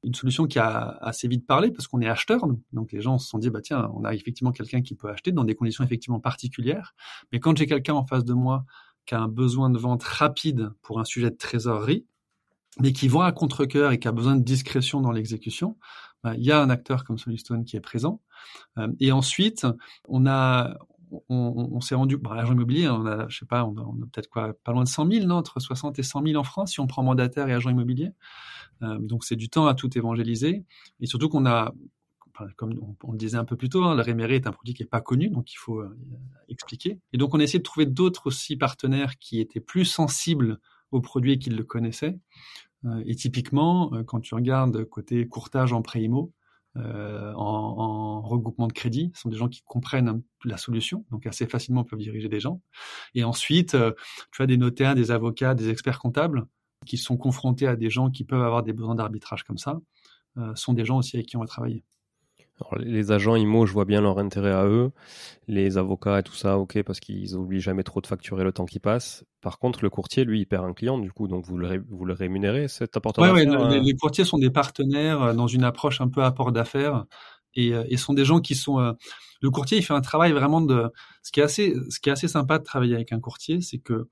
[0.06, 2.42] une solution qui a assez vite parlé parce qu'on est acheteur.
[2.72, 5.32] Donc les gens se sont dit, bah tiens, on a effectivement quelqu'un qui peut acheter
[5.32, 6.94] dans des conditions effectivement particulières.
[7.32, 8.64] Mais quand j'ai quelqu'un en face de moi
[9.04, 12.06] qui a un besoin de vente rapide pour un sujet de trésorerie,
[12.78, 15.76] mais qui voit à contre-cœur et qui a besoin de discrétion dans l'exécution,
[16.22, 18.20] bah, il y a un acteur comme Solistone qui est présent.
[18.78, 19.66] Euh, et ensuite,
[20.08, 24.72] on s'est rendu, bah, l'agent immobilier, on a, je sais pas, on peut-être quoi, pas
[24.72, 27.02] loin de 100 000, non, entre 60 et 100 000 en France si on prend
[27.02, 28.12] mandataire et agent immobilier.
[28.82, 30.64] Euh, donc c'est du temps à tout évangéliser.
[31.00, 31.72] Et surtout qu'on a,
[32.56, 34.82] comme on, le disait un peu plus tôt, hein, le réméré est un produit qui
[34.82, 35.96] n'est pas connu, donc il faut euh,
[36.48, 36.98] expliquer.
[37.12, 40.58] Et donc on a essayé de trouver d'autres aussi partenaires qui étaient plus sensibles
[40.90, 42.18] au produit et qui le connaissaient.
[42.84, 46.32] Euh, et typiquement, quand tu regardes côté courtage en pré-IMO,
[46.78, 46.82] en,
[47.34, 49.10] en, regroupement de crédit.
[49.14, 52.60] Ce sont des gens qui comprennent la solution, donc assez facilement peuvent diriger des gens.
[53.14, 53.74] Et ensuite,
[54.30, 56.46] tu as des notaires, des avocats, des experts comptables
[56.86, 59.78] qui sont confrontés à des gens qui peuvent avoir des besoins d'arbitrage comme ça,
[60.38, 61.84] euh, sont des gens aussi avec qui on va travailler.
[62.60, 64.90] Alors, les agents IMO, je vois bien leur intérêt à eux.
[65.46, 68.64] Les avocats et tout ça, ok, parce qu'ils n'oublient jamais trop de facturer le temps
[68.64, 69.24] qui passe.
[69.42, 72.06] Par contre, le courtier, lui, il perd un client, du coup, donc vous le, vous
[72.06, 75.64] le rémunérez, cet apporteur Oui, ouais, euh les, courtiers sont des partenaires euh, dans une
[75.64, 77.04] approche un peu apport d'affaires
[77.54, 78.94] et, et, sont des gens qui sont.
[79.40, 80.90] le courtier, il fait un travail vraiment de.
[81.22, 83.78] Ce qui est assez, ce qui est assez sympa de travailler avec un courtier, c'est
[83.78, 84.08] que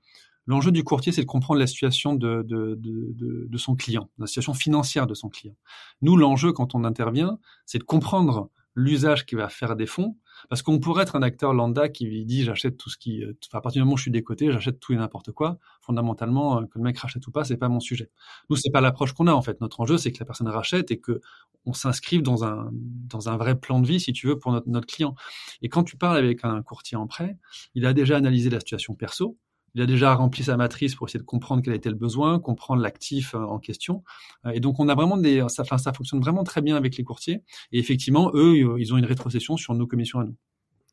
[0.47, 4.27] L'enjeu du courtier, c'est de comprendre la situation de, de, de, de, son client, la
[4.27, 5.55] situation financière de son client.
[6.01, 10.17] Nous, l'enjeu, quand on intervient, c'est de comprendre l'usage qui va faire des fonds,
[10.49, 13.59] parce qu'on pourrait être un acteur lambda qui dit j'achète tout ce qui, euh, enfin,
[13.59, 15.57] à partir du moment où je suis décoté, j'achète tout et n'importe quoi.
[15.81, 18.11] Fondamentalement, euh, que le mec rachète ou pas, c'est pas mon sujet.
[18.49, 19.61] Nous, c'est pas l'approche qu'on a en fait.
[19.61, 21.21] Notre enjeu, c'est que la personne rachète et que
[21.65, 24.67] on s'inscrive dans un dans un vrai plan de vie, si tu veux, pour notre,
[24.67, 25.15] notre client.
[25.61, 27.37] Et quand tu parles avec un courtier en prêt,
[27.75, 29.37] il a déjà analysé la situation perso,
[29.75, 32.81] il a déjà rempli sa matrice pour essayer de comprendre quel était le besoin, comprendre
[32.81, 34.03] l'actif euh, en question.
[34.45, 37.03] Euh, et donc, on a vraiment des, ça, ça fonctionne vraiment très bien avec les
[37.03, 37.43] courtiers.
[37.71, 40.35] Et effectivement, eux, ils ont une rétrocession sur nos commissions à nous.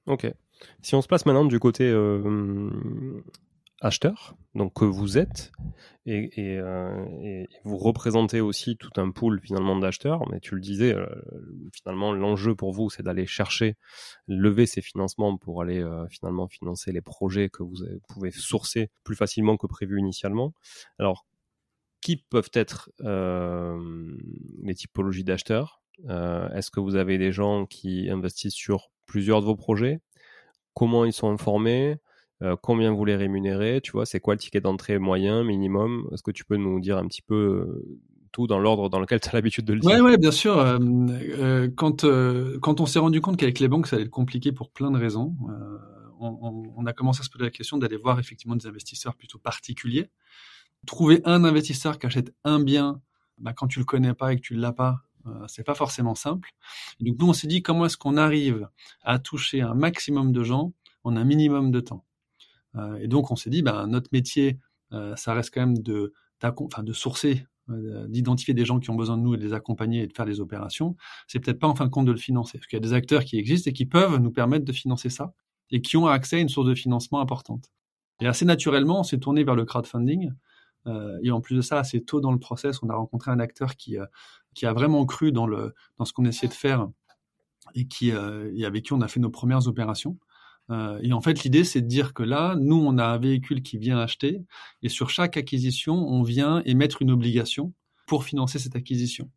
[0.06, 0.30] Ok.
[0.80, 2.70] Si on se place maintenant du côté euh,
[3.82, 5.52] acheteur, donc que vous êtes,
[6.08, 11.06] euh, et, vous représentez aussi tout un pool finalement d'acheteurs, mais tu le disais, euh,
[11.72, 13.76] finalement l'enjeu pour vous c'est d'aller chercher,
[14.28, 17.76] lever ces financements pour aller euh, finalement financer les projets que vous
[18.08, 20.54] pouvez sourcer plus facilement que prévu initialement.
[20.98, 21.26] Alors,
[22.00, 25.82] qui peuvent être les typologies d'acheteurs?
[26.08, 30.00] Est-ce que vous avez des gens qui investissent sur plusieurs de vos projets?
[30.74, 31.98] Comment ils sont informés
[32.42, 36.08] euh, combien vous les rémunérez, tu vois, c'est quoi le ticket d'entrée moyen, minimum?
[36.12, 38.00] Est-ce que tu peux nous dire un petit peu euh,
[38.32, 39.90] tout dans l'ordre dans lequel tu as l'habitude de le dire?
[39.90, 40.58] Oui, ouais, bien sûr.
[40.58, 42.04] Euh, quand,
[42.60, 44.98] quand on s'est rendu compte qu'avec les banques, ça allait être compliqué pour plein de
[44.98, 45.36] raisons,
[46.18, 50.10] on, a commencé à se poser la question d'aller voir effectivement des investisseurs plutôt particuliers.
[50.86, 53.00] Trouver un investisseur qui achète un bien
[53.38, 55.02] bah, quand tu le connais pas et que tu l'as pas,
[55.46, 56.50] c'est pas forcément simple.
[57.00, 58.68] donc nous, on s'est dit comment est-ce qu'on arrive
[59.02, 60.72] à toucher un maximum de gens
[61.04, 62.04] en un minimum de temps?
[62.76, 64.58] Euh, et donc on s'est dit, ben, notre métier,
[64.92, 66.12] euh, ça reste quand même de,
[66.92, 70.06] sourcer euh, d'identifier des gens qui ont besoin de nous et de les accompagner et
[70.06, 72.58] de faire des opérations, c'est peut-être pas en fin de compte de le financer.
[72.58, 75.10] Parce qu'il y a des acteurs qui existent et qui peuvent nous permettre de financer
[75.10, 75.32] ça
[75.70, 77.70] et qui ont accès à une source de financement importante.
[78.20, 80.32] Et assez naturellement, on s'est tourné vers le crowdfunding.
[81.22, 83.76] Et en plus de ça, assez tôt dans le process, on a rencontré un acteur
[83.76, 85.46] qui, a vraiment cru dans
[86.04, 86.88] ce qu'on essayait de faire
[87.74, 90.18] et, qui, et avec qui on a fait nos premières opérations.
[90.70, 93.62] Euh, et en fait, l'idée, c'est de dire que là, nous, on a un véhicule
[93.62, 94.42] qui vient acheter,
[94.82, 97.72] et sur chaque acquisition, on vient émettre une obligation
[98.06, 99.30] pour financer cette acquisition.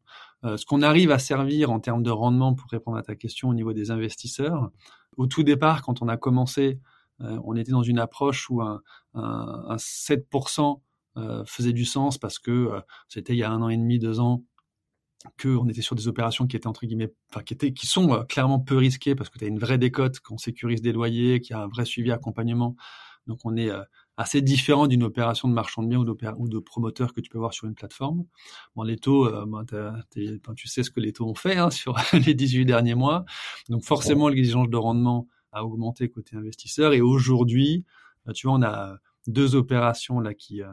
[0.44, 3.50] Euh, ce qu'on arrive à servir en termes de rendement, pour répondre à ta question
[3.50, 4.72] au niveau des investisseurs,
[5.18, 6.80] au tout départ, quand on a commencé,
[7.22, 8.82] euh, on était dans une approche où un,
[9.14, 10.80] un, un 7%
[11.46, 12.72] faisait du sens parce que
[13.08, 14.44] c'était il y a un an et demi, deux ans,
[15.42, 18.24] qu'on était sur des opérations qui étaient entre guillemets, enfin qui étaient, qui sont euh,
[18.24, 21.56] clairement peu risquées parce que tu as une vraie décote, qu'on sécurise des loyers, qu'il
[21.56, 22.76] y a un vrai suivi accompagnement.
[23.28, 23.82] Donc on est euh,
[24.18, 27.38] assez différent d'une opération de marchand de biens ou, ou, de promoteur que tu peux
[27.38, 28.26] voir sur une plateforme.
[28.76, 30.04] Bon, les taux, euh, ben,
[30.56, 33.26] tu sais ce que les taux ont fait hein, sur les 18 derniers mois.
[33.70, 36.94] Donc forcément, l'exigence de rendement a augmenté côté investisseur.
[36.94, 37.86] Et aujourd'hui,
[38.34, 40.72] tu vois, on a deux opérations là qui euh,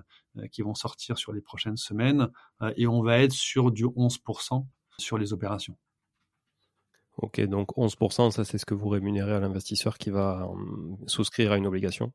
[0.50, 2.28] qui vont sortir sur les prochaines semaines
[2.62, 4.64] euh, et on va être sur du 11%
[4.98, 5.76] sur les opérations.
[7.18, 11.52] Ok, donc 11%, ça c'est ce que vous rémunérez à l'investisseur qui va euh, souscrire
[11.52, 12.12] à une obligation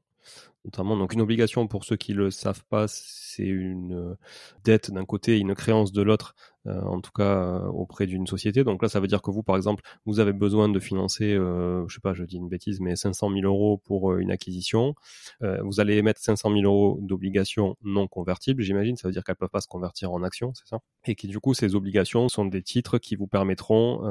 [0.66, 0.98] notamment.
[0.98, 4.18] Donc une obligation, pour ceux qui le savent pas, c'est une
[4.64, 8.28] dette d'un côté et une créance de l'autre euh, en tout cas euh, auprès d'une
[8.28, 8.64] société.
[8.64, 11.88] Donc là, ça veut dire que vous, par exemple, vous avez besoin de financer, euh,
[11.88, 14.96] je sais pas, je dis une bêtise, mais 500 000 euros pour une acquisition.
[15.42, 18.98] vous allez émettre 500 000 euros d'obligations non convertibles, j'imagine.
[18.98, 20.80] Ça veut dire qu'elles peuvent pas se convertir en actions, c'est ça?
[21.06, 24.02] Et qui du coup, ces obligations sont des titres qui vous permettront,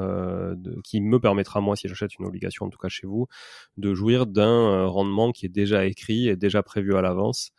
[0.83, 3.27] qui me permettra moi, si j'achète une obligation, en tout cas chez vous,
[3.77, 7.51] de jouir d'un rendement qui est déjà écrit et déjà prévu à l'avance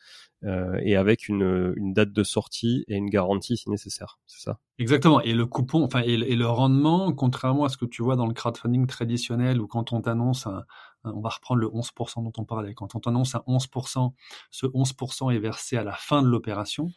[0.45, 4.21] euh, et avec une, une, date de sortie et une garantie si nécessaire.
[4.27, 4.61] C'est ça?
[4.79, 5.21] Exactement.
[5.21, 8.35] Et le coupon, enfin, et, le rendement, contrairement à ce que tu vois dans le
[8.35, 10.65] crowdfunding traditionnel, où quand on t'annonce un,
[11.03, 14.13] on va reprendre le 11% dont on parlait, quand on t'annonce un 11%,
[14.51, 16.93] ce 11% est versé à la fin de l'opération.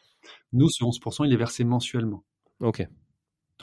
[0.54, 2.24] Nous, ce 11%, il est versé mensuellement.
[2.60, 2.88] Ok.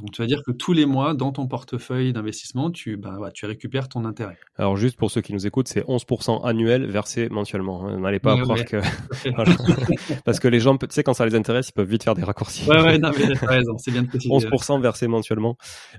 [0.01, 3.47] Donc, tu vas dire que tous les mois, dans ton portefeuille d'investissement, tu, bah, tu
[3.47, 4.39] récupères ton intérêt.
[4.57, 7.87] Alors, juste pour ceux qui nous écoutent, c'est 11% annuel versé mensuellement.
[7.87, 7.99] Hein.
[8.01, 8.79] N'allez pas croire que.
[10.25, 12.23] Parce que les gens, tu sais, quand ça les intéresse, ils peuvent vite faire des
[12.23, 12.69] raccourcis.
[12.69, 14.33] Ouais, ouais, non, mais t'as raison, c'est bien de préciser.
[14.33, 15.57] 11% versé mensuellement.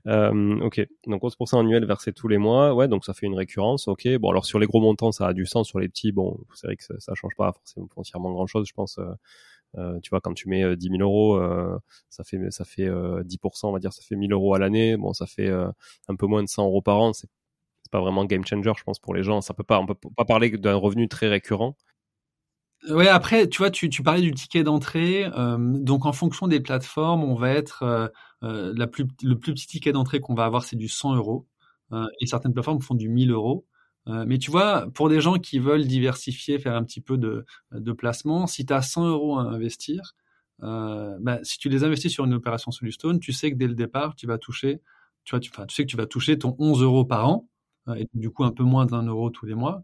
[0.07, 2.73] Euh, ok, donc 11% annuel versé tous les mois.
[2.73, 3.88] Ouais, donc ça fait une récurrence.
[3.88, 5.67] Ok, bon, alors sur les gros montants, ça a du sens.
[5.67, 8.67] Sur les petits, bon, c'est vrai que ça, ça change pas forcément foncièrement grand chose,
[8.67, 8.97] je pense.
[8.97, 9.05] Euh,
[9.77, 11.77] euh, tu vois, quand tu mets 10 euh, 000 euros, euh,
[12.10, 14.97] ça fait ça fait 10%, on va dire, ça fait 1000 euros à l'année.
[14.97, 17.13] Bon, ça fait un peu moins de 100 euros par an.
[17.13, 17.29] C'est
[17.91, 19.41] pas vraiment game changer, je pense, pour les gens.
[19.41, 21.75] Ça peut pas, on peut pas parler d'un revenu très récurrent.
[22.89, 25.29] Ouais, après, tu vois, tu, tu parlais du ticket d'entrée.
[25.58, 30.45] donc, en fonction des plateformes, on va être le plus petit ticket d'entrée qu'on va
[30.45, 31.47] avoir, c'est du 100 euros.
[32.21, 33.65] et certaines plateformes font du 1000 euros.
[34.25, 37.45] Mais tu vois, pour des gens qui veulent diversifier, faire un petit peu de,
[37.93, 40.15] placement, si tu as 100 euros à investir,
[40.59, 44.15] bah, si tu les investis sur une opération Solustone, tu sais que dès le départ,
[44.15, 44.81] tu vas toucher,
[45.23, 47.47] tu, vois, tu, sais que tu vas toucher ton 11 euros par an,
[47.95, 49.83] et du coup un peu moins d'un euro tous les mois.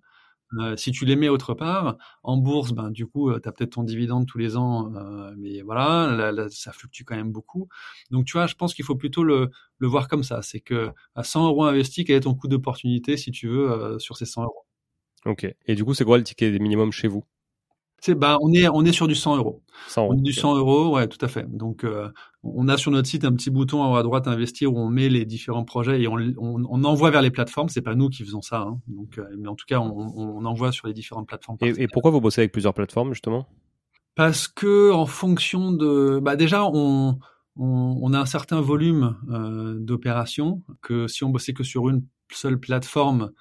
[0.59, 3.51] Euh, si tu les mets autre part, en bourse, ben du coup, euh, tu as
[3.51, 7.67] peut-être ton dividende tous les ans, euh, mais voilà, ça fluctue quand même beaucoup.
[8.11, 9.49] Donc tu vois, je pense qu'il faut plutôt le,
[9.81, 10.41] voir comme ça.
[10.41, 14.17] C'est que à 100 euros investis, quel est ton coût d'opportunité si tu veux sur
[14.17, 14.65] ces 100 euros?
[15.25, 15.47] Ok.
[15.65, 17.23] Et du coup, c'est quoi le ticket minimum chez vous?
[18.13, 19.63] Bah, on est on est sur du 100 euros.
[19.97, 21.49] on est du 100 euros, ouais, tout à fait.
[21.49, 22.09] Donc euh,
[22.43, 24.89] on a sur notre site un petit bouton en haut à droite investir où on
[24.89, 27.69] met les différents projets et on, on, envoie vers les plateformes.
[27.69, 28.79] C'est pas nous qui faisons ça, hein.
[28.87, 31.57] donc euh, mais en tout cas on, on, envoie sur les différentes plateformes.
[31.61, 33.47] Et, pourquoi vous bossez avec plusieurs plateformes justement?
[34.13, 37.17] Parce que en fonction de, bah déjà on
[37.57, 42.59] on, a un certain volume euh, d'opérations que si on bossait que sur une seule
[42.59, 43.31] plateforme,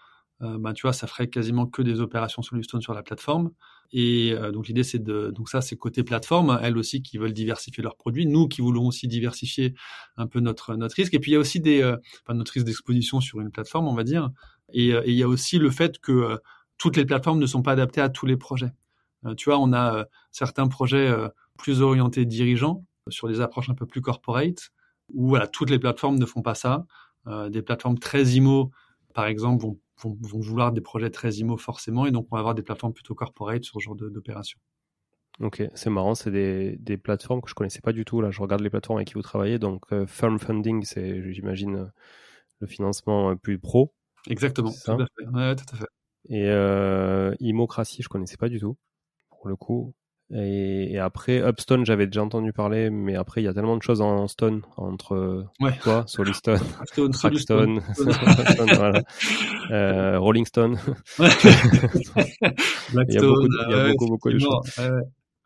[0.43, 3.51] euh, bah, tu vois, ça ferait quasiment que des opérations Solustone sur la plateforme.
[3.93, 7.33] Et euh, donc l'idée c'est de donc ça c'est côté plateforme, elles aussi qui veulent
[7.33, 9.75] diversifier leurs produits, nous qui voulons aussi diversifier
[10.17, 11.15] un peu notre notre risque.
[11.15, 13.87] Et puis il y a aussi des euh, enfin, notre risque d'exposition sur une plateforme,
[13.87, 14.31] on va dire.
[14.73, 16.39] Et, et il y a aussi le fait que
[16.79, 18.73] toutes les plateformes ne sont pas adaptées à tous les projets.
[19.37, 21.15] tu vois, on a certains projets
[21.59, 24.71] plus orientés dirigeants sur des approches un peu plus corporate,
[25.13, 26.87] où voilà toutes les plateformes ne font pas ça.
[27.51, 28.73] des plateformes très IMO,
[29.13, 32.55] par exemple, vont vont, vouloir des projets très IMO forcément, et donc on va avoir
[32.55, 34.59] des plateformes plutôt corporate sur ce genre d'opération.
[35.41, 38.21] Ok, c'est marrant, c'est des, des, plateformes que je connaissais pas du tout.
[38.21, 39.59] Là, je regarde les plateformes avec qui vous travaillez.
[39.59, 41.87] Donc, euh, Firm Funding, c'est, j'imagine, euh,
[42.61, 43.93] le financement euh, plus pro.
[44.29, 45.27] Exactement, tout à fait.
[45.27, 45.87] Ouais, tout à fait.
[46.29, 48.77] Et euh, Imocratie, je connaissais pas du tout.
[49.31, 49.95] Pour le coup,
[50.31, 54.01] et, après, Upstone, j'avais déjà entendu parler, mais après, il y a tellement de choses
[54.01, 55.77] en Stone, entre ouais.
[55.83, 56.61] toi, Solistone,
[57.13, 57.81] Crackstone,
[59.71, 60.79] euh, Rolling Stone.
[61.19, 61.25] il
[63.09, 64.81] y a beaucoup, il y a beaucoup, beaucoup de choses.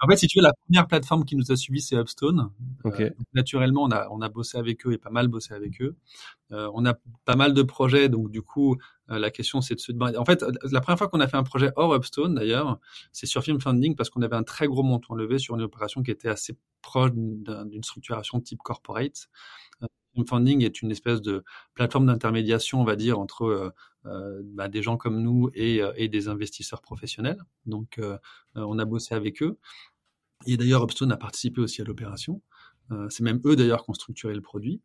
[0.01, 2.51] En fait, si tu veux, la première plateforme qui nous a suivi, c'est Upstone.
[2.87, 5.97] Euh, naturellement, on a, on a bossé avec eux et pas mal bossé avec eux.
[6.53, 8.77] Euh, on a pas mal de projets, donc du coup, euh,
[9.09, 9.93] la question c'est de se.
[10.17, 12.79] En fait, la première fois qu'on a fait un projet hors Upstone, d'ailleurs,
[13.13, 16.03] c'est sur Film Funding parce qu'on avait un très gros montant levé sur une opération
[16.03, 19.29] qui était assez proche d'une structuration type corporate.
[20.15, 21.45] Film Funding est une espèce de
[21.75, 23.73] plateforme d'intermédiation, on va dire, entre
[24.07, 27.43] euh, bah, des gens comme nous et, euh, des investisseurs professionnels.
[27.67, 28.19] Donc, euh,
[28.55, 29.59] on a bossé avec eux.
[30.47, 32.43] Et d'ailleurs, Upstone a participé aussi à l'opération.
[33.11, 34.81] c'est même eux d'ailleurs qui ont structuré le produit.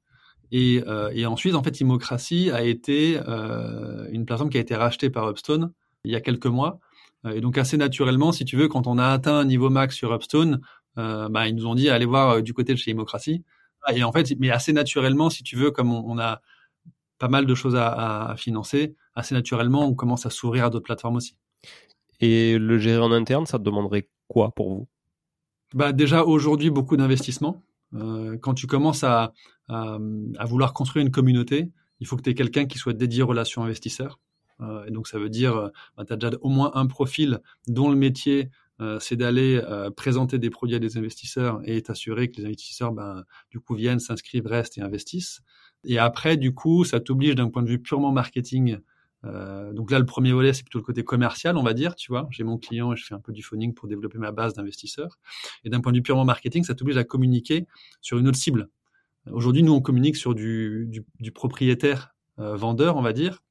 [0.52, 3.18] Et, et, ensuite, en fait, Immocracy a été
[4.12, 5.72] une plateforme qui a été rachetée par Upstone
[6.06, 6.80] il y a quelques mois.
[7.34, 10.14] Et donc assez naturellement, si tu veux, quand on a atteint un niveau max sur
[10.14, 10.62] Upstone,
[10.96, 13.44] bah, ils nous ont dit allez voir du côté de chez Immocracy.
[13.94, 16.42] Et en fait, mais assez naturellement, si tu veux, comme on, on a
[17.20, 20.86] pas mal de choses à, à, financer, assez naturellement, on commence à s'ouvrir à d'autres
[20.86, 21.36] plateformes aussi.
[22.20, 24.88] Et le gérer en interne, ça te demanderait quoi pour vous?
[25.74, 27.62] Bah Déjà, aujourd'hui, beaucoup d'investissements.
[27.94, 29.34] Euh, quand tu commences à,
[29.68, 29.98] à,
[30.38, 33.64] à, vouloir construire une communauté, il faut que tu aies quelqu'un qui soit dédié relations
[33.64, 34.20] investisseurs.
[34.62, 37.40] Euh, et donc, ça veut dire, euh, bah, tu as déjà au moins un profil
[37.68, 38.50] dont le métier,
[38.82, 42.92] euh, c'est d'aller euh, présenter des produits à des investisseurs et t'assurer que les investisseurs,
[42.92, 45.42] ben, du coup, viennent, s'inscrivent, restent et investissent.
[45.86, 48.78] Et après, du coup, ça t'oblige d'un point de vue purement marketing.
[49.26, 52.12] Euh, donc là, le premier volet, c'est plutôt le côté commercial, on va dire, tu
[52.12, 52.28] vois.
[52.32, 55.20] J'ai mon client et je fais un peu du phoning pour développer ma base d'investisseurs.
[55.64, 57.66] Et d'un point de vue purement marketing, ça t'oblige à communiquer
[58.02, 58.70] sur une autre cible.
[59.32, 63.42] Aujourd'hui, nous, on communique sur du, du, du propriétaire euh, vendeur, on va dire.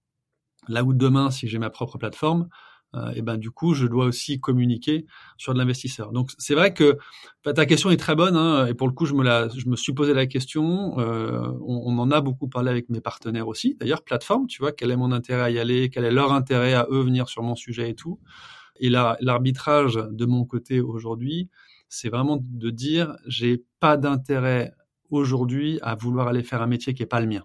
[0.68, 2.48] Là où demain, si j'ai ma propre plateforme,
[2.94, 6.12] euh, et ben du coup je dois aussi communiquer sur de l'investisseur.
[6.12, 6.98] Donc c'est vrai que
[7.42, 9.76] ta question est très bonne hein, et pour le coup je me la, je me
[9.76, 10.98] suis posé la question.
[10.98, 13.76] Euh, on, on, en a beaucoup parlé avec mes partenaires aussi.
[13.80, 16.74] D'ailleurs plateforme, tu vois, quel est mon intérêt à y aller, quel est leur intérêt
[16.74, 18.20] à eux venir sur mon sujet et tout.
[18.80, 21.48] Et l'arbitrage de mon côté aujourd'hui,
[21.88, 24.72] c'est vraiment de dire j'ai pas d'intérêt
[25.10, 27.44] aujourd'hui à vouloir aller faire un métier qui est pas le mien.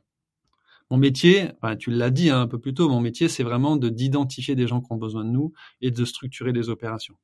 [0.89, 3.89] Mon métier, tu l'as dit hein, un peu plus tôt, mon métier, c'est vraiment de
[3.89, 7.15] d'identifier des gens qui ont besoin de nous et de structurer des opérations.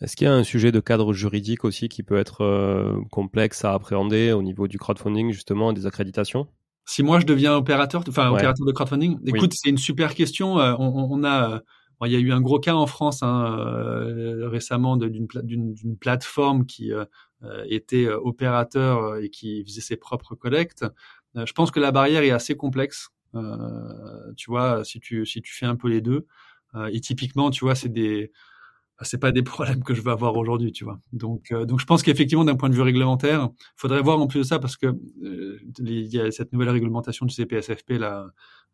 [0.00, 3.64] Est-ce qu'il y a un sujet de cadre juridique aussi qui peut être euh, complexe
[3.64, 6.48] à appréhender au niveau du crowdfunding, justement, des accréditations?
[6.86, 10.58] Si moi je deviens opérateur, enfin opérateur de crowdfunding, écoute, c'est une super question.
[10.58, 11.60] Euh, on, a,
[12.06, 16.92] il y a eu un gros cas en France hein, euh, récemment d'une plateforme qui
[17.66, 20.84] était opérateur et qui faisait ses propres collectes.
[21.36, 23.08] Euh, je pense que la barrière est assez complexe.
[23.34, 26.26] Euh, tu vois, si tu si tu fais un peu les deux,
[26.74, 28.32] euh, et typiquement, tu vois, c'est des
[29.02, 31.00] c'est pas des problèmes que je vais avoir aujourd'hui, tu vois.
[31.12, 34.44] Donc, donc je pense qu'effectivement, d'un point de vue réglementaire, faudrait voir en plus de
[34.44, 34.88] ça parce que
[35.22, 38.26] il y a cette nouvelle réglementation du CPSFP là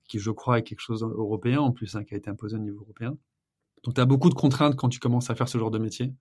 [0.09, 2.61] qui je crois est quelque chose européen en plus, hein, qui a été imposé au
[2.61, 3.17] niveau européen.
[3.85, 6.13] Donc tu as beaucoup de contraintes quand tu commences à faire ce genre de métier.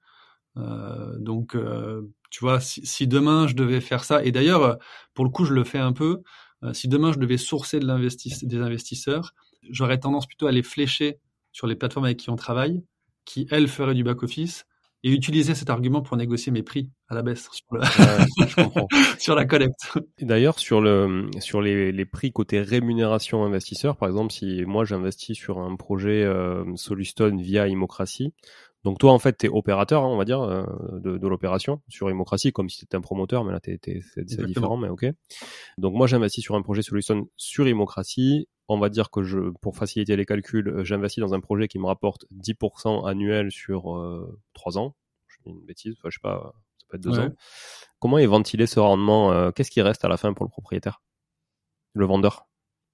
[0.57, 4.77] Euh, donc, euh, tu vois, si, si, demain je devais faire ça, et d'ailleurs,
[5.13, 6.21] pour le coup, je le fais un peu,
[6.63, 9.33] euh, si demain je devais sourcer de des investisseurs,
[9.69, 11.19] j'aurais tendance plutôt à les flécher
[11.51, 12.83] sur les plateformes avec qui on travaille,
[13.25, 14.65] qui, elles, feraient du back-office,
[15.03, 18.65] et utiliser cet argument pour négocier mes prix à la baisse sur,
[19.19, 19.93] sur la collecte.
[20.19, 25.37] D'ailleurs, sur, le, sur les, les, prix côté rémunération investisseur, par exemple, si moi j'investis
[25.37, 28.33] sur un projet euh, Solustone via Immocratie,
[28.85, 30.63] donc toi, en fait, tu es opérateur, hein, on va dire, euh,
[30.99, 34.77] de, de l'opération sur Immocratie, comme si tu étais un promoteur, mais là, c'est différent,
[34.77, 35.07] mais ok.
[35.79, 38.47] Donc moi, j'investis sur un projet Solustone sur Immocratie.
[38.67, 41.79] On va dire que je, pour faciliter les calculs, euh, j'investis dans un projet qui
[41.79, 44.95] me rapporte 10% annuel sur euh, 3 ans.
[45.25, 47.29] Je dis une bêtise, enfin, je sais pas, ça peut être 2 ans.
[47.97, 51.01] Comment est ventilé ce rendement euh, Qu'est-ce qui reste à la fin pour le propriétaire?
[51.93, 52.47] Le vendeur?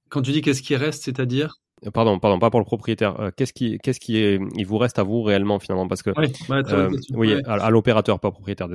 [0.08, 1.58] Quand tu dis qu'est-ce qui reste, c'est-à-dire?
[1.90, 3.20] Pardon, pardon, pas pour le propriétaire.
[3.20, 6.12] Euh, qu'est-ce qui, qu'est-ce qui est, il vous reste à vous réellement finalement parce que
[6.16, 8.68] oui, euh, oui à, l'opérateur, pas propriétaire.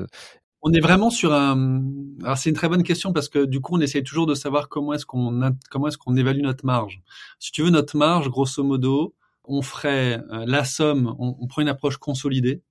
[0.63, 1.85] On est vraiment sur un.
[2.25, 4.69] Alors c'est une très bonne question parce que du coup on essaie toujours de savoir
[4.69, 7.01] comment est-ce qu'on comment est-ce qu'on évalue notre marge.
[7.39, 11.15] Si tu veux notre marge, grosso modo, on ferait euh, la somme.
[11.21, 12.63] On, on prend une approche consolidée.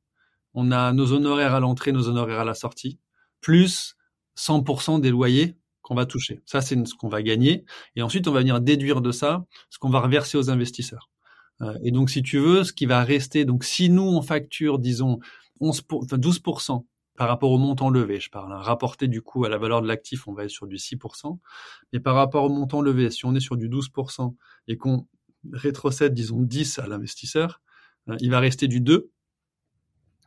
[0.54, 3.00] On a nos honoraires à l'entrée, nos honoraires à la sortie,
[3.40, 3.96] plus
[4.38, 5.56] 100% des loyers
[5.86, 6.42] qu'on va toucher.
[6.46, 7.64] Ça, c'est ce qu'on va gagner.
[7.96, 11.12] Et ensuite, on va venir déduire de ça ce qu'on va reverser aux investisseurs.
[11.62, 14.80] Euh, et donc, si tu veux, ce qui va rester, donc si nous, on facture,
[14.80, 15.20] disons,
[15.62, 16.86] 11 enfin 12%
[17.18, 19.88] par rapport au montant levé, je parle, hein, rapporté du coup à la valeur de
[19.88, 21.40] l'actif, on va être sur du 6%.
[21.94, 24.36] Mais par rapport au montant levé, si on est sur du 12%
[24.68, 25.08] et qu'on
[25.54, 27.62] rétrocède, disons, 10 à l'investisseur,
[28.10, 29.12] euh, il va rester du 2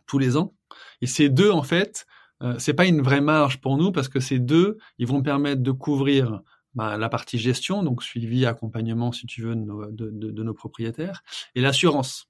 [0.07, 0.55] tous les ans.
[1.03, 2.07] Et ces deux, en fait,
[2.43, 5.63] euh, c'est pas une vraie marge pour nous parce que ces deux, ils vont permettre
[5.63, 6.41] de couvrir
[6.75, 11.23] bah, la partie gestion, donc suivi, accompagnement, si tu veux, de nos, propriétaires,
[11.55, 12.29] et l'assurance.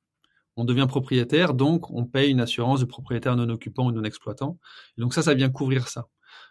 [0.57, 4.59] On devient propriétaire, donc on paye une assurance de propriétaire non occupant ou non exploitant.
[4.97, 6.09] Et donc ça, ça vient couvrir ça.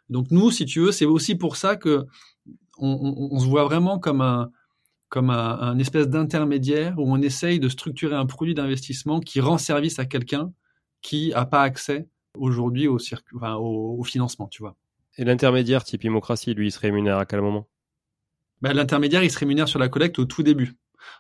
[0.10, 2.06] Donc nous, si tu veux, c'est aussi pour ça que
[2.80, 4.52] on se voit vraiment comme un
[5.10, 9.58] comme un, un espèce d'intermédiaire où on essaye de structurer un produit d'investissement qui rend
[9.58, 10.52] service à quelqu'un
[11.02, 12.98] qui n'a pas accès aujourd'hui au,
[13.36, 14.76] enfin, au, financement, tu vois.
[15.18, 17.68] Et l'intermédiaire type Immocratie, lui, il se rémunère à quel moment?
[18.62, 20.74] Ben, L'intermédiaire, il se rémunère sur la collecte au tout début.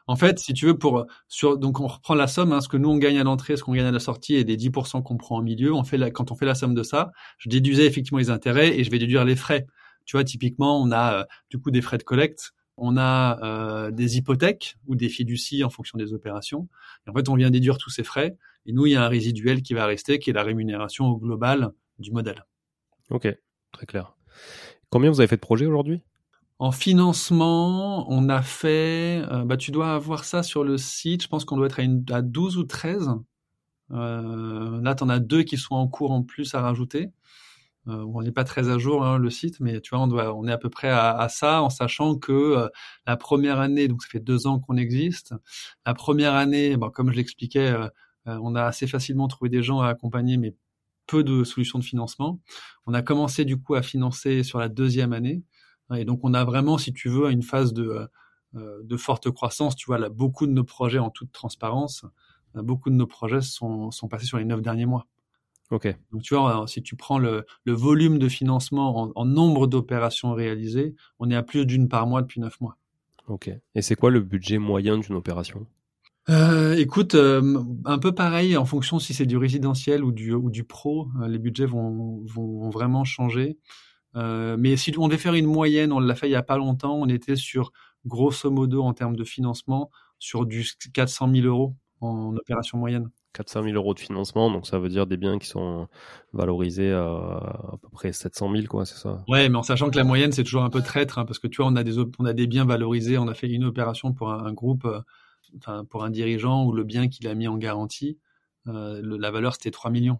[0.08, 2.78] En fait, si tu veux, pour sur donc on reprend la somme, hein, ce que
[2.78, 5.18] nous on gagne à l'entrée, ce qu'on gagne à la sortie, et des 10% qu'on
[5.18, 5.74] prend en milieu.
[5.74, 8.78] On fait la, quand on fait la somme de ça, je déduisais effectivement les intérêts
[8.78, 9.66] et je vais déduire les frais.
[10.06, 13.92] Tu vois, typiquement, on a euh, du coup des frais de collecte, on a euh,
[13.92, 16.70] des hypothèques ou des fiducies en fonction des opérations.
[17.06, 18.38] Et en fait, on vient déduire tous ces frais
[18.68, 21.18] et nous, il y a un résiduel qui va rester, qui est la rémunération au
[21.18, 22.46] global du modèle.
[23.10, 23.28] Ok,
[23.72, 24.16] très clair.
[24.90, 26.02] Combien vous avez fait de projets aujourd'hui?
[26.60, 31.28] En financement, on a fait, euh, bah, tu dois avoir ça sur le site, je
[31.28, 31.80] pense qu'on doit être
[32.12, 33.10] à, 12 ou 13.
[33.92, 37.12] Euh, là, tu en as deux qui sont en cours en plus à rajouter.
[37.88, 40.36] Euh, on n'est pas très à jour hein, le site, mais tu vois, on, doit,
[40.36, 42.70] on est à peu près à, ça, en sachant que euh,
[43.06, 45.34] la première année, donc ça fait deux ans qu'on existe,
[45.86, 47.88] la première année, bon, comme je l'expliquais, euh,
[48.28, 50.56] on a assez facilement trouvé des gens à accompagner, mais
[51.08, 52.40] peu de solutions de financement.
[52.86, 55.44] On a commencé du coup à financer sur la deuxième année.
[55.96, 58.10] Et donc on a vraiment, si tu veux, une phase de,
[58.56, 59.76] euh, de forte croissance.
[59.78, 62.04] Tu vois, là, beaucoup de nos projets, en toute transparence,
[62.58, 65.08] euh, beaucoup de nos projets sont, sont passés sur les neuf derniers mois.
[65.72, 65.88] Ok.
[66.12, 70.34] Donc tu vois, si tu prends le, le volume de financement en, en nombre d'opérations
[70.34, 72.78] réalisées, on est à plus d'une par mois depuis neuf mois.
[73.28, 73.50] Ok.
[73.76, 75.66] Et c'est quoi le budget moyen d'une opération?
[76.30, 80.50] Euh, écoute, euh, un peu pareil en fonction si c'est du résidentiel ou du, ou
[80.50, 83.58] du pro, euh, les budgets vont, vont vraiment changer.
[84.16, 86.96] Mais si on devait faire une moyenne, on l'a fait il y a pas longtemps,
[86.96, 87.72] on était sur
[88.08, 93.12] grosso modo en termes de financement sur du 400 000 euros en opération moyenne.
[93.34, 95.88] 400 000 euros de financement, donc ça veut dire des biens qui sont
[96.34, 99.24] valorisés à à peu près 700 000, quoi, c'est ça?
[99.28, 101.48] Ouais, mais en sachant que la moyenne c'est toujours un peu traître, hein, parce que
[101.48, 104.14] tu vois, on a des on a des biens valorisés, on a fait une opération
[104.14, 104.88] pour un, un groupe
[105.58, 108.18] enfin, pour un dirigeant ou le bien qu'il a mis en garantie,
[108.68, 110.20] euh, le, la valeur c'était 3 millions.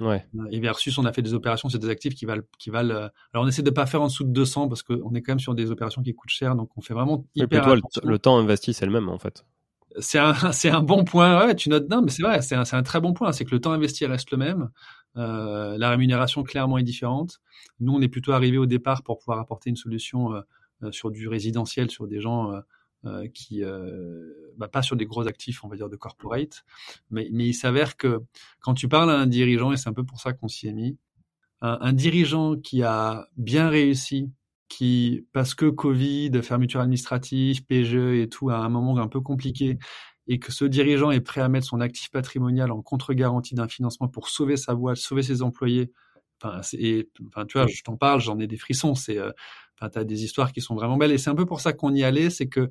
[0.00, 0.26] Ouais.
[0.50, 2.94] Et versus, on a fait des opérations sur des actifs qui valent, qui valent.
[2.94, 5.32] Euh, alors, on essaie de pas faire en dessous de 200 parce qu'on est quand
[5.32, 7.62] même sur des opérations qui coûtent cher, donc on fait vraiment hyper.
[7.62, 9.44] Toi, le, le, temps investi, c'est le même en fait.
[10.00, 10.32] C'est un,
[10.82, 11.46] bon point.
[11.46, 11.88] Ouais, tu notes.
[11.88, 13.32] Non, mais c'est vrai, c'est un, très bon point.
[13.32, 14.70] C'est que le temps investi reste le même.
[15.16, 17.40] Euh, la rémunération clairement est différente.
[17.78, 21.28] Nous, on est plutôt arrivé au départ pour pouvoir apporter une solution euh, sur du
[21.28, 22.52] résidentiel, sur des gens
[23.06, 26.64] euh, qui euh, bah, pas sur des gros actifs, on va dire de corporate,
[27.10, 28.22] mais, mais il s'avère que
[28.60, 30.72] quand tu parles à un dirigeant, et c'est un peu pour ça qu'on s'y est
[30.72, 30.96] mis,
[31.60, 34.30] un, dirigeant qui a bien réussi
[34.68, 39.78] qui, parce que Covid, fermeture administrative, PGE et tout, à un moment un peu compliqué,
[40.26, 44.08] et que ce dirigeant est prêt à mettre son actif patrimonial en contre-garantie d'un financement
[44.08, 45.92] pour sauver sa boîte, sauver ses employés,
[46.42, 49.30] enfin, et, enfin tu vois, je t'en parle, j'en ai des frissons, c'est, euh,
[49.84, 51.94] enfin, t'as des histoires qui sont vraiment belles, et c'est un peu pour ça qu'on
[51.94, 52.70] y allait, c'est que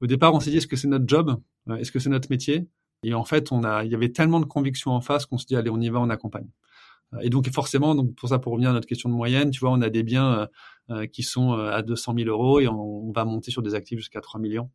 [0.00, 1.40] au départ, on s'est dit, est-ce que c'est notre job?
[1.68, 2.66] Euh, Est-ce que c'est notre métier?
[3.04, 5.46] Et en fait, on a, il y avait tellement de convictions en face qu'on se
[5.46, 6.48] dit, allez, on y va, on accompagne.
[7.20, 9.70] Et donc forcément, donc pour ça, pour revenir à notre question de moyenne, tu vois,
[9.70, 10.48] on a des biens
[10.90, 14.22] euh, qui sont à 200 000 euros et on, va monter sur des actifs jusqu'à
[14.22, 14.70] 3 millions.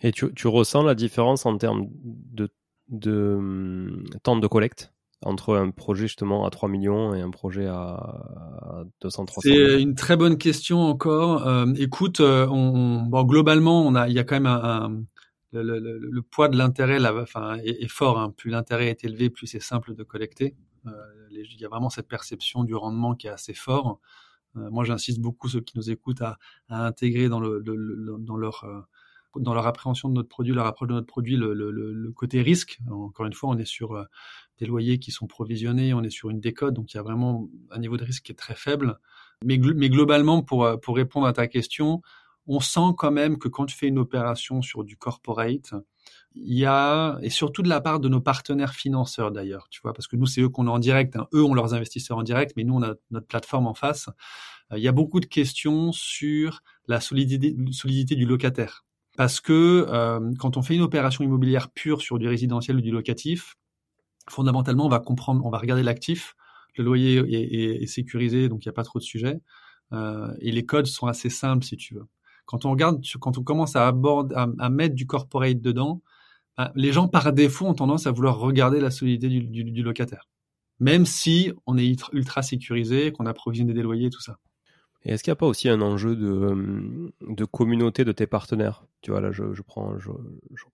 [0.00, 2.50] Et tu, tu, ressens la différence en termes de,
[2.88, 4.92] de hum, temps de collecte?
[5.22, 9.94] Entre un projet justement à 3 millions et un projet à 200 300 C'est une
[9.94, 11.46] très bonne question encore.
[11.46, 15.02] Euh, écoute, euh, on, bon, globalement, on a, il y a quand même un,
[15.52, 18.18] le, le, le, poids de l'intérêt enfin, est, est fort.
[18.18, 18.32] Hein.
[18.36, 20.56] Plus l'intérêt est élevé, plus c'est simple de collecter.
[20.86, 20.90] Euh,
[21.30, 24.00] il y a vraiment cette perception du rendement qui est assez fort.
[24.56, 27.62] Euh, moi, j'insiste beaucoup ceux qui nous écoutent à, à intégrer dans, le,
[28.18, 28.80] dans leur euh,
[29.36, 32.78] dans leur appréhension de notre produit, leur approche de notre produit, le, côté risque.
[32.90, 34.04] Encore une fois, on est sur euh,
[34.58, 37.48] des loyers qui sont provisionnés, on est sur une décode, donc il y a vraiment
[37.70, 38.98] un niveau de risque qui est très faible.
[39.44, 42.02] Mais, globalement, pour, euh, pour répondre à ta question,
[42.46, 45.72] on sent quand même que quand tu fais une opération sur du corporate,
[46.34, 49.92] il y a, et surtout de la part de nos partenaires financeurs d'ailleurs, tu vois,
[49.92, 51.26] parce que nous, c'est eux qu'on a en direct, hein.
[51.34, 54.08] eux ont leurs investisseurs en direct, mais nous, on a notre plateforme en face.
[54.72, 58.84] Euh, il y a beaucoup de questions sur la solidité du locataire.
[59.20, 62.90] Parce que euh, quand on fait une opération immobilière pure sur du résidentiel ou du
[62.90, 63.56] locatif,
[64.30, 66.34] fondamentalement, on va comprendre, on va regarder l'actif,
[66.78, 69.38] le loyer est, est, sécurisé, donc il n'y a pas trop de sujets,
[69.92, 72.06] euh, et les codes sont assez simples si tu veux.
[72.46, 76.00] Quand on regarde, quand on commence à, aborder, à, mettre du corporate dedans,
[76.56, 79.82] ben, les gens par défaut ont tendance à vouloir regarder la solidité du, du, du
[79.82, 80.30] locataire,
[80.78, 84.38] même si on est ultra sécurisé, qu'on a provisionné des loyers, tout ça.
[85.04, 88.84] Et est-ce qu'il n'y a pas aussi un enjeu de, euh, communauté de tes partenaires?
[89.00, 90.10] Tu vois, là, je, prends, je,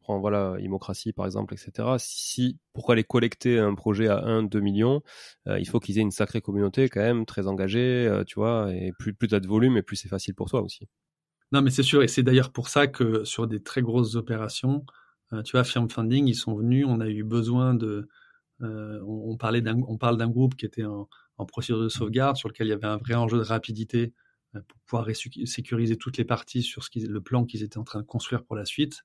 [0.00, 1.96] prends, voilà, Immocratie, par exemple, etc.
[1.98, 5.02] Si, pourquoi aller collecter un projet à 1, 2 millions
[5.46, 8.74] euh, Il faut qu'ils aient une sacrée communauté, quand même, très engagée, euh, tu vois,
[8.74, 10.88] et plus, plus tu as de volume, et plus c'est facile pour toi aussi.
[11.52, 14.84] Non, mais c'est sûr, et c'est d'ailleurs pour ça que sur des très grosses opérations,
[15.44, 18.08] tu vois, Firm Funding, ils sont venus, on a eu besoin de...
[18.60, 22.48] on, on, parlait on parle d'un groupe qui était en en procédure de sauvegarde sur
[22.48, 24.12] lequel il y avait un vrai enjeu de rapidité
[24.54, 28.06] euh, pour pouvoir sécuriser toutes les parties sur le plan qu'ils étaient en train de
[28.06, 29.02] construire pour la suite.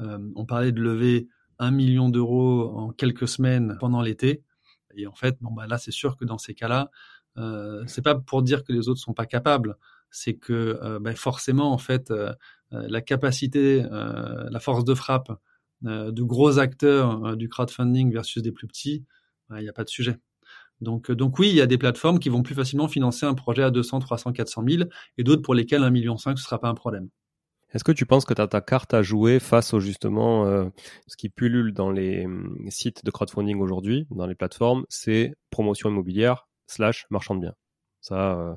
[0.00, 1.28] Euh, on parlait de lever
[1.58, 4.42] un million d'euros en quelques semaines pendant l'été.
[4.96, 6.90] Et en fait, bon, bah là, c'est sûr que dans ces cas-là,
[7.36, 9.76] euh, c'est pas pour dire que les autres sont pas capables,
[10.10, 12.32] c'est que euh, bah forcément, en fait, euh,
[12.70, 15.30] la capacité, la force de frappe
[15.84, 19.04] de gros acteurs du crowdfunding versus des plus petits,
[19.50, 20.18] il n'y a pas de sujet.
[20.80, 23.34] Donc, euh, donc oui, il y a des plateformes qui vont plus facilement financer un
[23.34, 24.82] projet à 200, 300, 400 000
[25.18, 27.08] et d'autres pour lesquels 1,5 million, ce ne sera pas un problème.
[27.72, 30.66] Est-ce que tu penses que tu as ta carte à jouer face au justement euh,
[31.08, 35.90] ce qui pullule dans les hum, sites de crowdfunding aujourd'hui, dans les plateformes, c'est promotion
[35.90, 37.54] immobilière slash marchand de biens?
[38.00, 38.54] Ça, euh,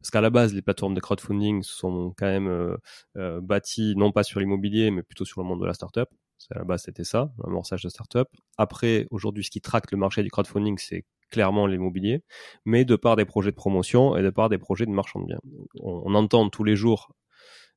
[0.00, 2.76] parce qu'à la base, les plateformes de crowdfunding sont quand même
[3.14, 6.08] bâties non pas sur l'immobilier, mais plutôt sur le monde de la startup.
[6.50, 8.28] À la base, c'était ça, un morçage de startup.
[8.56, 12.22] Après, aujourd'hui, ce qui traque le marché du crowdfunding, c'est clairement l'immobilier,
[12.64, 15.26] mais de par des projets de promotion et de par des projets de marchand de
[15.26, 15.40] biens.
[15.80, 17.12] On, entend tous les jours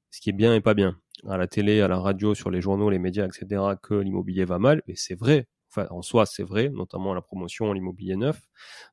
[0.09, 0.97] ce qui est bien et pas bien,
[1.27, 4.59] à la télé, à la radio, sur les journaux, les médias, etc., que l'immobilier va
[4.59, 5.47] mal, et c'est vrai.
[5.69, 8.41] Enfin, en soi, c'est vrai, notamment la promotion, l'immobilier neuf.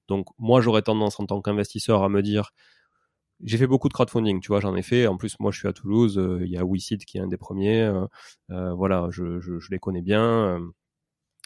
[0.07, 2.53] Donc, moi, j'aurais tendance en tant qu'investisseur à me dire,
[3.45, 5.07] j'ai fait beaucoup de crowdfunding, tu vois, j'en ai fait.
[5.07, 6.19] En plus, moi, je suis à Toulouse.
[6.19, 7.83] Euh, il y a WeSeed qui est un des premiers.
[7.83, 8.07] Euh,
[8.51, 10.61] euh, voilà, je, les connais bien.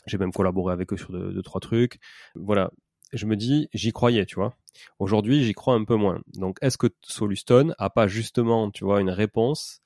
[0.06, 1.98] j'ai même collaboré avec eux sur deux, trois trucs.
[2.34, 2.70] Voilà,
[3.12, 4.56] je me dis, j'y croyais, tu vois.
[4.98, 6.20] Aujourd'hui, j'y crois un peu moins.
[6.34, 9.80] Donc, est-ce que Solustone a pas justement, tu vois, une réponse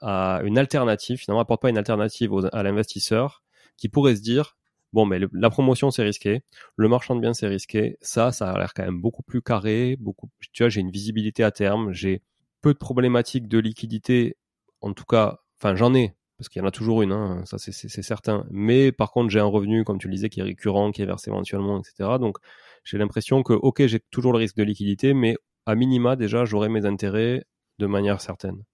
[0.00, 3.42] à une alternative, finalement, apporte pas une alternative à l'investisseur
[3.76, 4.56] qui pourrait se dire,
[4.92, 6.42] bon, mais la promotion, c'est risqué,
[6.76, 9.96] le marchand de biens, c'est risqué, ça, ça a l'air quand même beaucoup plus carré,
[9.98, 12.22] beaucoup, tu vois, j'ai une visibilité à terme, j'ai
[12.60, 14.36] peu de problématiques de liquidité,
[14.80, 17.58] en tout cas, enfin, j'en ai, parce qu'il y en a toujours une, hein, ça
[17.58, 18.46] c'est certain.
[18.50, 21.06] Mais par contre, j'ai un revenu, comme tu le disais, qui est récurrent, qui est
[21.06, 22.18] versé éventuellement, etc.
[22.18, 22.38] Donc,
[22.84, 25.36] j'ai l'impression que, ok, j'ai toujours le risque de liquidité, mais
[25.66, 27.44] à minima, déjà, j'aurai mes intérêts
[27.78, 28.64] de manière certaine.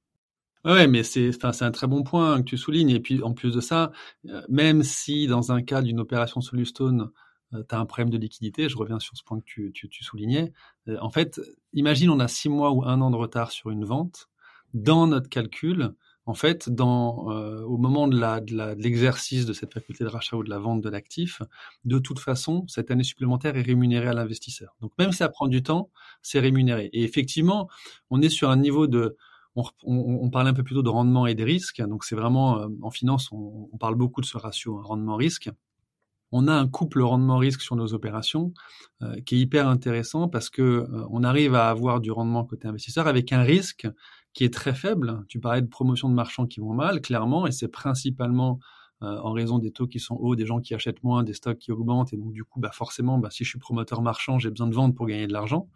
[0.65, 2.91] Ouais, mais c'est, un très bon point que tu soulignes.
[2.91, 3.93] Et puis, en plus de ça,
[4.27, 7.11] euh, même si dans un cas d'une opération Solustone,
[7.55, 10.05] euh, tu as un problème de liquidité, je reviens sur ce point que tu, tu,
[10.05, 10.53] soulignais.
[10.89, 11.41] Euh, en fait,
[11.73, 14.29] imagine on a six mois ou un an de retard sur une vente.
[14.75, 15.95] Dans notre calcul,
[16.27, 17.25] en fait, dans,
[17.65, 20.83] au moment de, la, de, l'exercice de cette faculté de rachat ou de la vente
[20.83, 21.41] de l'actif,
[21.87, 24.77] de toute façon, cette année supplémentaire est rémunérée à l'investisseur.
[24.83, 25.91] Donc même si ça prend du temps,
[26.21, 26.91] c'est rémunéré.
[26.93, 27.71] Et effectivement,
[28.11, 29.17] on est sur un niveau de...
[29.85, 31.83] On, parle un peu plutôt de rendement et des risques.
[31.83, 35.51] Donc c'est vraiment, euh, en finance, on, parle beaucoup de ce ratio hein, rendement-risque.
[36.31, 38.53] On a un couple rendement-risque sur nos opérations
[39.03, 43.07] euh, qui est hyper intéressant parce que on arrive à avoir du rendement côté investisseur
[43.07, 43.89] avec un risque
[44.35, 45.25] qui est très faible.
[45.29, 49.33] Tu parlais de promotion de marchands qui vont mal, clairement, et c'est principalement euh, en
[49.33, 52.13] raison des taux qui sont hauts, des gens qui achètent moins, des stocks qui augmentent,
[52.13, 54.75] et donc du coup, bah forcément, bah, si je suis promoteur marchand, j'ai besoin de
[54.75, 55.69] vendre pour gagner de l'argent.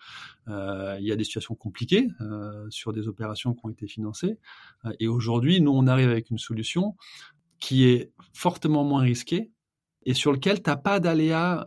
[0.49, 4.39] Euh, il y a des situations compliquées euh, sur des opérations qui ont été financées,
[4.99, 6.97] et aujourd'hui, nous, on arrive avec une solution
[7.61, 9.53] qui est fortement moins risquée
[10.05, 11.65] et sur lequel t'as pas d'aléas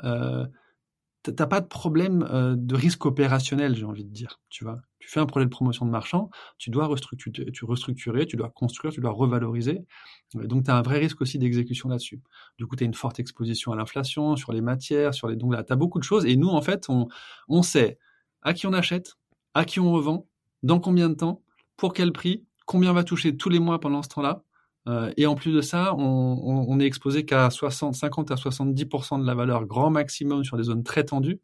[1.32, 4.40] t'as pas de problème euh, de risque opérationnel, j'ai envie de dire.
[4.50, 8.50] Tu vois, tu fais un projet de promotion de marchand, tu dois restructurer, tu, dois
[8.50, 9.86] construire, tu dois revaloriser.
[10.34, 12.22] donc, tu as un vrai risque aussi d'exécution là-dessus.
[12.58, 15.36] Du coup, tu as une forte exposition à l'inflation, sur les matières, sur les...
[15.36, 16.26] Donc là, tu as beaucoup de choses.
[16.26, 17.08] Et nous, en fait, on,
[17.48, 18.00] on sait
[18.42, 19.16] à qui on achète,
[19.54, 20.28] à qui on revend,
[20.64, 21.44] dans combien de temps,
[21.78, 24.44] pour quel prix, combien va toucher tous les mois pendant ce temps-là.
[24.88, 29.20] Euh, et en plus de ça, on, on, est exposé qu'à 60, 50 à 70%
[29.20, 31.42] de la valeur grand maximum sur des zones très tendues.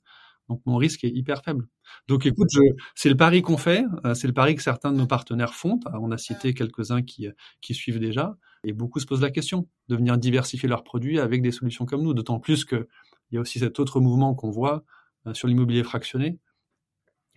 [0.50, 1.68] Donc mon risque est hyper faible.
[2.08, 2.50] Donc écoute,
[2.94, 5.80] c'est le pari qu'on fait, euh, c'est le pari que certains de nos partenaires font.
[5.88, 7.28] Euh, on a cité quelques-uns qui,
[7.62, 11.42] qui suivent déjà, et beaucoup se posent la question de venir diversifier leurs produits avec
[11.42, 12.14] des solutions comme nous.
[12.14, 12.86] D'autant plus qu'il
[13.32, 14.84] y a aussi cet autre mouvement qu'on voit
[15.34, 16.39] sur l'immobilier fractionné.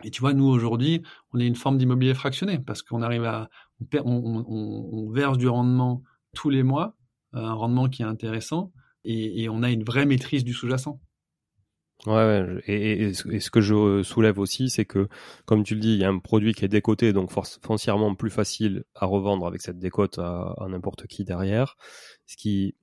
[0.02, 1.02] Et tu vois, nous aujourd'hui,
[1.32, 3.48] on est une forme d'immobilier fractionné parce qu'on arrive à
[4.04, 6.02] on, verse du rendement
[6.34, 6.96] tous les mois,
[7.34, 8.72] euh, un rendement qui est intéressant,
[9.04, 11.00] et, on a une vraie maîtrise du sous-jacent.
[12.06, 15.08] Ouais, Et, ce que je soulève aussi, c'est que,
[15.44, 17.30] comme tu le dis, il y a un produit qui est décoté, donc
[17.62, 21.76] foncièrement plus facile à revendre avec cette décote à, à n'importe qui derrière,
[22.26, 22.74] ce qui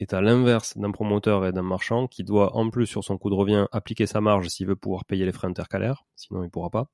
[0.00, 3.30] est à l'inverse d'un promoteur et d'un marchand qui doit en plus sur son coût
[3.30, 6.70] de revient appliquer sa marge s'il veut pouvoir payer les frais intercalaires, sinon il pourra
[6.70, 6.88] pas.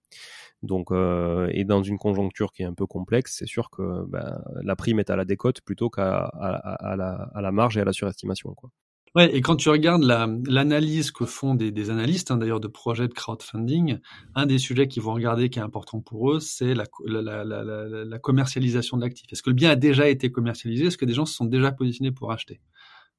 [0.62, 4.42] Donc euh, et dans une conjoncture qui est un peu complexe, c'est sûr que ben,
[4.62, 7.84] la prime est à la décote plutôt qu'à à, la, à la marge et à
[7.84, 8.54] la surestimation.
[8.54, 8.70] Quoi.
[9.14, 13.06] Ouais, et quand tu regardes l'analyse que font des, des analystes, hein, d'ailleurs de projets
[13.06, 13.98] de crowdfunding,
[14.34, 18.18] un des sujets qu'ils vont regarder qui est important pour eux, c'est la, la, la,
[18.18, 19.26] commercialisation de l'actif.
[19.30, 20.86] Est-ce que le bien a déjà été commercialisé?
[20.86, 22.60] Est-ce que des gens se sont déjà positionnés pour acheter?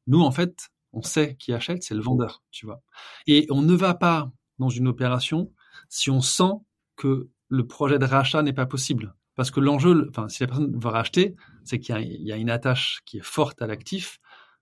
[0.07, 2.81] Nous, en fait, on sait qui achète, c'est le vendeur, tu vois.
[3.27, 5.51] Et on ne va pas dans une opération
[5.89, 6.53] si on sent
[6.95, 9.15] que le projet de rachat n'est pas possible.
[9.35, 13.01] Parce que l'enjeu, enfin, si la personne va racheter, c'est qu'il y, a une attache
[13.05, 14.19] qui est forte à l'actif.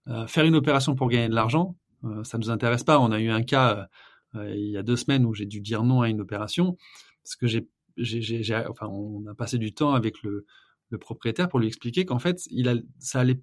[0.08, 3.00] Euh, faire une opération pour gagner de l'argent, euh, ça nous intéresse pas.
[3.00, 3.88] On a eu un cas
[4.36, 6.76] euh, il y a deux semaines où j'ai dû dire non à une opération
[7.24, 7.68] parce que j'ai,
[7.98, 10.46] j'ai, enfin, on a passé du temps avec le,
[10.90, 13.40] le propriétaire pour lui expliquer qu'en fait, il a, ça allait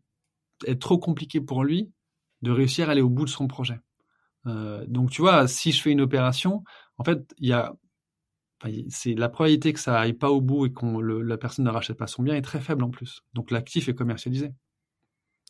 [0.66, 1.90] être trop compliqué pour lui
[2.42, 3.78] de réussir à aller au bout de son projet.
[4.46, 6.64] Euh, donc tu vois, si je fais une opération,
[6.98, 7.74] en fait, il y a
[8.90, 11.96] c'est la probabilité que ça aille pas au bout et que la personne ne rachète
[11.96, 13.22] pas son bien est très faible en plus.
[13.32, 14.52] Donc l'actif est commercialisé.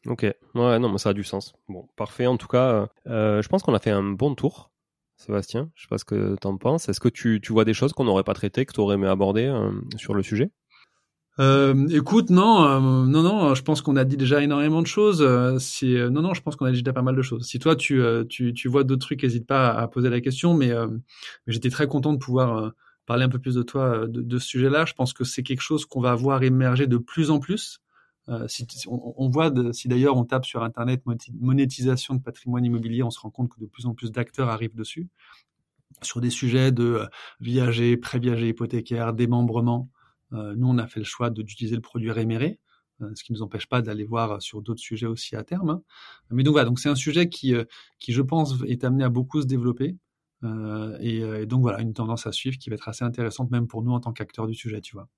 [0.06, 1.54] Ok, ouais, non, mais ça a du sens.
[1.68, 2.26] Bon, parfait.
[2.26, 4.70] En tout cas, euh, je pense qu'on a fait un bon tour,
[5.16, 5.70] Sébastien.
[5.74, 6.88] Je sais pas ce que tu en penses.
[6.88, 9.08] Est-ce que tu, tu vois des choses qu'on n'aurait pas traitées, que tu aurais aimé
[9.08, 10.50] aborder euh, sur le sujet?
[11.38, 15.22] Euh, écoute, non, euh, non, non, je pense qu'on a dit déjà énormément de choses.
[15.22, 17.46] Euh, si, euh, non, non, je pense qu'on a dit déjà pas mal de choses.
[17.46, 20.54] Si toi, tu, tu, tu vois d'autres trucs, n'hésite pas à, poser la question.
[20.54, 22.72] Mais, mais j'étais très content de pouvoir
[23.06, 24.84] parler un peu plus de toi de, de ce sujet-là.
[24.84, 27.80] Je pense que c'est quelque chose qu'on va voir émerger de plus en plus.
[28.48, 31.02] si, on, on, voit, de, si d'ailleurs on tape sur Internet
[31.40, 34.76] monétisation de patrimoine immobilier, on se rend compte que de plus en plus d'acteurs arrivent
[34.76, 35.08] dessus
[36.02, 37.06] sur des sujets de
[37.40, 39.88] viager, pré-viager hypothécaire, démembrement.
[40.32, 42.58] Euh, nous, on a fait le choix d'utiliser le produit réméré,
[43.02, 45.70] euh, ce qui ne nous empêche pas d'aller voir sur d'autres sujets aussi à terme.
[45.70, 45.82] Hein.
[46.30, 47.64] Mais donc voilà, donc c'est un sujet qui, euh,
[47.98, 49.96] qui, je pense, est amené à beaucoup se développer.
[51.00, 53.92] et, donc voilà, une tendance à suivre qui va être assez intéressante même pour nous
[53.92, 55.08] en tant qu'acteurs du sujet, tu vois.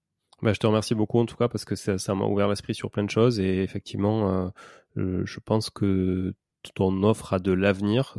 [0.42, 2.90] Bah, je te remercie beaucoup en tout cas parce que ça m'a ouvert l'esprit sur
[2.90, 4.50] plein de choses et effectivement,
[4.96, 6.34] je pense que
[6.74, 8.18] ton offre a de l'avenir,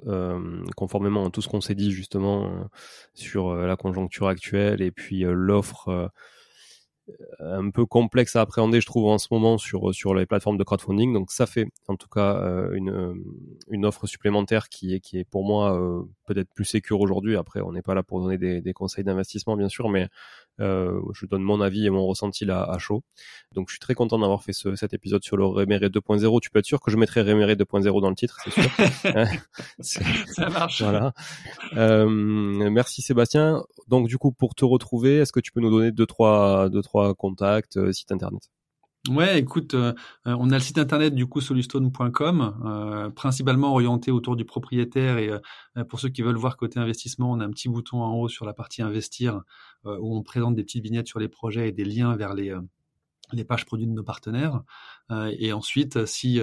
[0.77, 2.69] conformément à tout ce qu'on s'est dit justement
[3.13, 6.09] sur la conjoncture actuelle et puis l'offre
[7.39, 10.63] un peu complexe à appréhender, je trouve, en ce moment sur, sur les plateformes de
[10.63, 11.13] crowdfunding.
[11.13, 13.23] Donc, ça fait en tout cas euh, une,
[13.69, 17.35] une offre supplémentaire qui est, qui est pour moi euh, peut-être plus sécure aujourd'hui.
[17.35, 20.07] Après, on n'est pas là pour donner des, des conseils d'investissement, bien sûr, mais
[20.61, 23.03] euh, je donne mon avis et mon ressenti là à chaud.
[23.53, 26.39] Donc, je suis très content d'avoir fait ce, cet épisode sur le Réméré 2.0.
[26.41, 28.71] Tu peux être sûr que je mettrai Réméré 2.0 dans le titre, c'est sûr.
[29.79, 30.81] ça marche.
[30.81, 31.13] Voilà.
[31.75, 33.63] merci Sébastien.
[33.87, 36.81] Donc, du coup, pour te retrouver, est-ce que tu peux nous donner deux, trois, deux,
[36.81, 38.49] trois contacts, euh, site internet.
[39.09, 39.93] Ouais, écoute, euh,
[40.27, 45.29] euh, on a le site internet du coup solustone.com, principalement orienté autour du propriétaire et
[45.89, 48.45] pour ceux qui veulent voir côté investissement, on a un petit bouton en haut sur
[48.45, 49.41] la partie investir
[49.83, 52.55] où on présente des petites vignettes sur les projets et des liens vers les
[53.43, 54.61] pages produits de nos partenaires.
[55.11, 56.39] et ensuite, si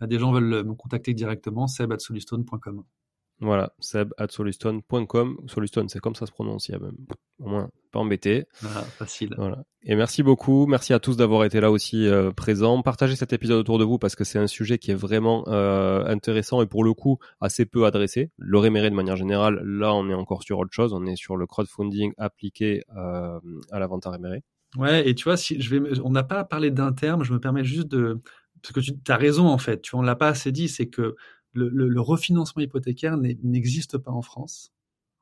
[0.00, 2.84] des gens veulent me contacter directement, seb@solustone.com.
[3.40, 5.40] Voilà, seb at solustone.com.
[5.46, 6.96] Solustone, c'est comme ça se prononce, il y a même
[7.40, 8.46] au moins pas embêté.
[8.62, 9.34] Ah, facile.
[9.36, 9.64] Voilà.
[9.82, 10.66] Et merci beaucoup.
[10.66, 12.80] Merci à tous d'avoir été là aussi euh, présents.
[12.82, 16.04] Partagez cet épisode autour de vous parce que c'est un sujet qui est vraiment euh,
[16.06, 18.30] intéressant et pour le coup assez peu adressé.
[18.38, 20.92] Le réméré de manière générale, là on est encore sur autre chose.
[20.92, 23.38] On est sur le crowdfunding appliqué euh,
[23.70, 24.42] à la vente à réméré.
[24.76, 27.38] Ouais, et tu vois, si je vais, on n'a pas parlé d'un terme, je me
[27.38, 28.20] permets juste de,
[28.60, 30.86] parce que tu as raison en fait, tu vois, on l'a pas assez dit, c'est
[30.88, 31.14] que
[31.54, 34.72] le, refinancement hypothécaire n'existe pas en France.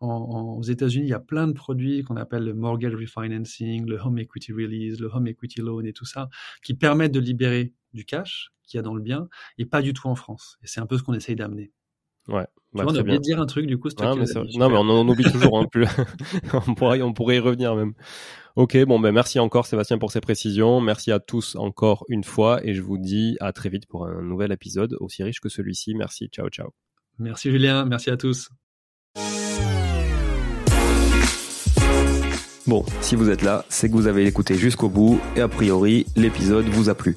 [0.01, 4.19] Aux États-Unis, il y a plein de produits qu'on appelle le mortgage refinancing, le home
[4.19, 6.29] equity release, le home equity loan et tout ça,
[6.65, 9.29] qui permettent de libérer du cash qu'il y a dans le bien,
[9.59, 10.59] et pas du tout en France.
[10.63, 11.73] Et c'est un peu ce qu'on essaye d'amener.
[12.29, 12.47] Ouais.
[12.73, 13.89] Bah, on a oublié de dire un truc du coup.
[14.01, 14.25] Non, mais,
[14.57, 15.59] non, mais on en oublie toujours.
[15.59, 15.87] Hein, plus.
[16.67, 17.93] on pourrait, on pourrait y revenir même.
[18.55, 20.81] Ok, bon ben merci encore Sébastien pour ces précisions.
[20.81, 24.21] Merci à tous encore une fois et je vous dis à très vite pour un
[24.21, 25.95] nouvel épisode aussi riche que celui-ci.
[25.95, 26.71] Merci, ciao ciao.
[27.19, 28.51] Merci Julien, merci à tous.
[32.67, 36.07] Bon, si vous êtes là, c'est que vous avez écouté jusqu'au bout et a priori
[36.15, 37.17] l'épisode vous a plu.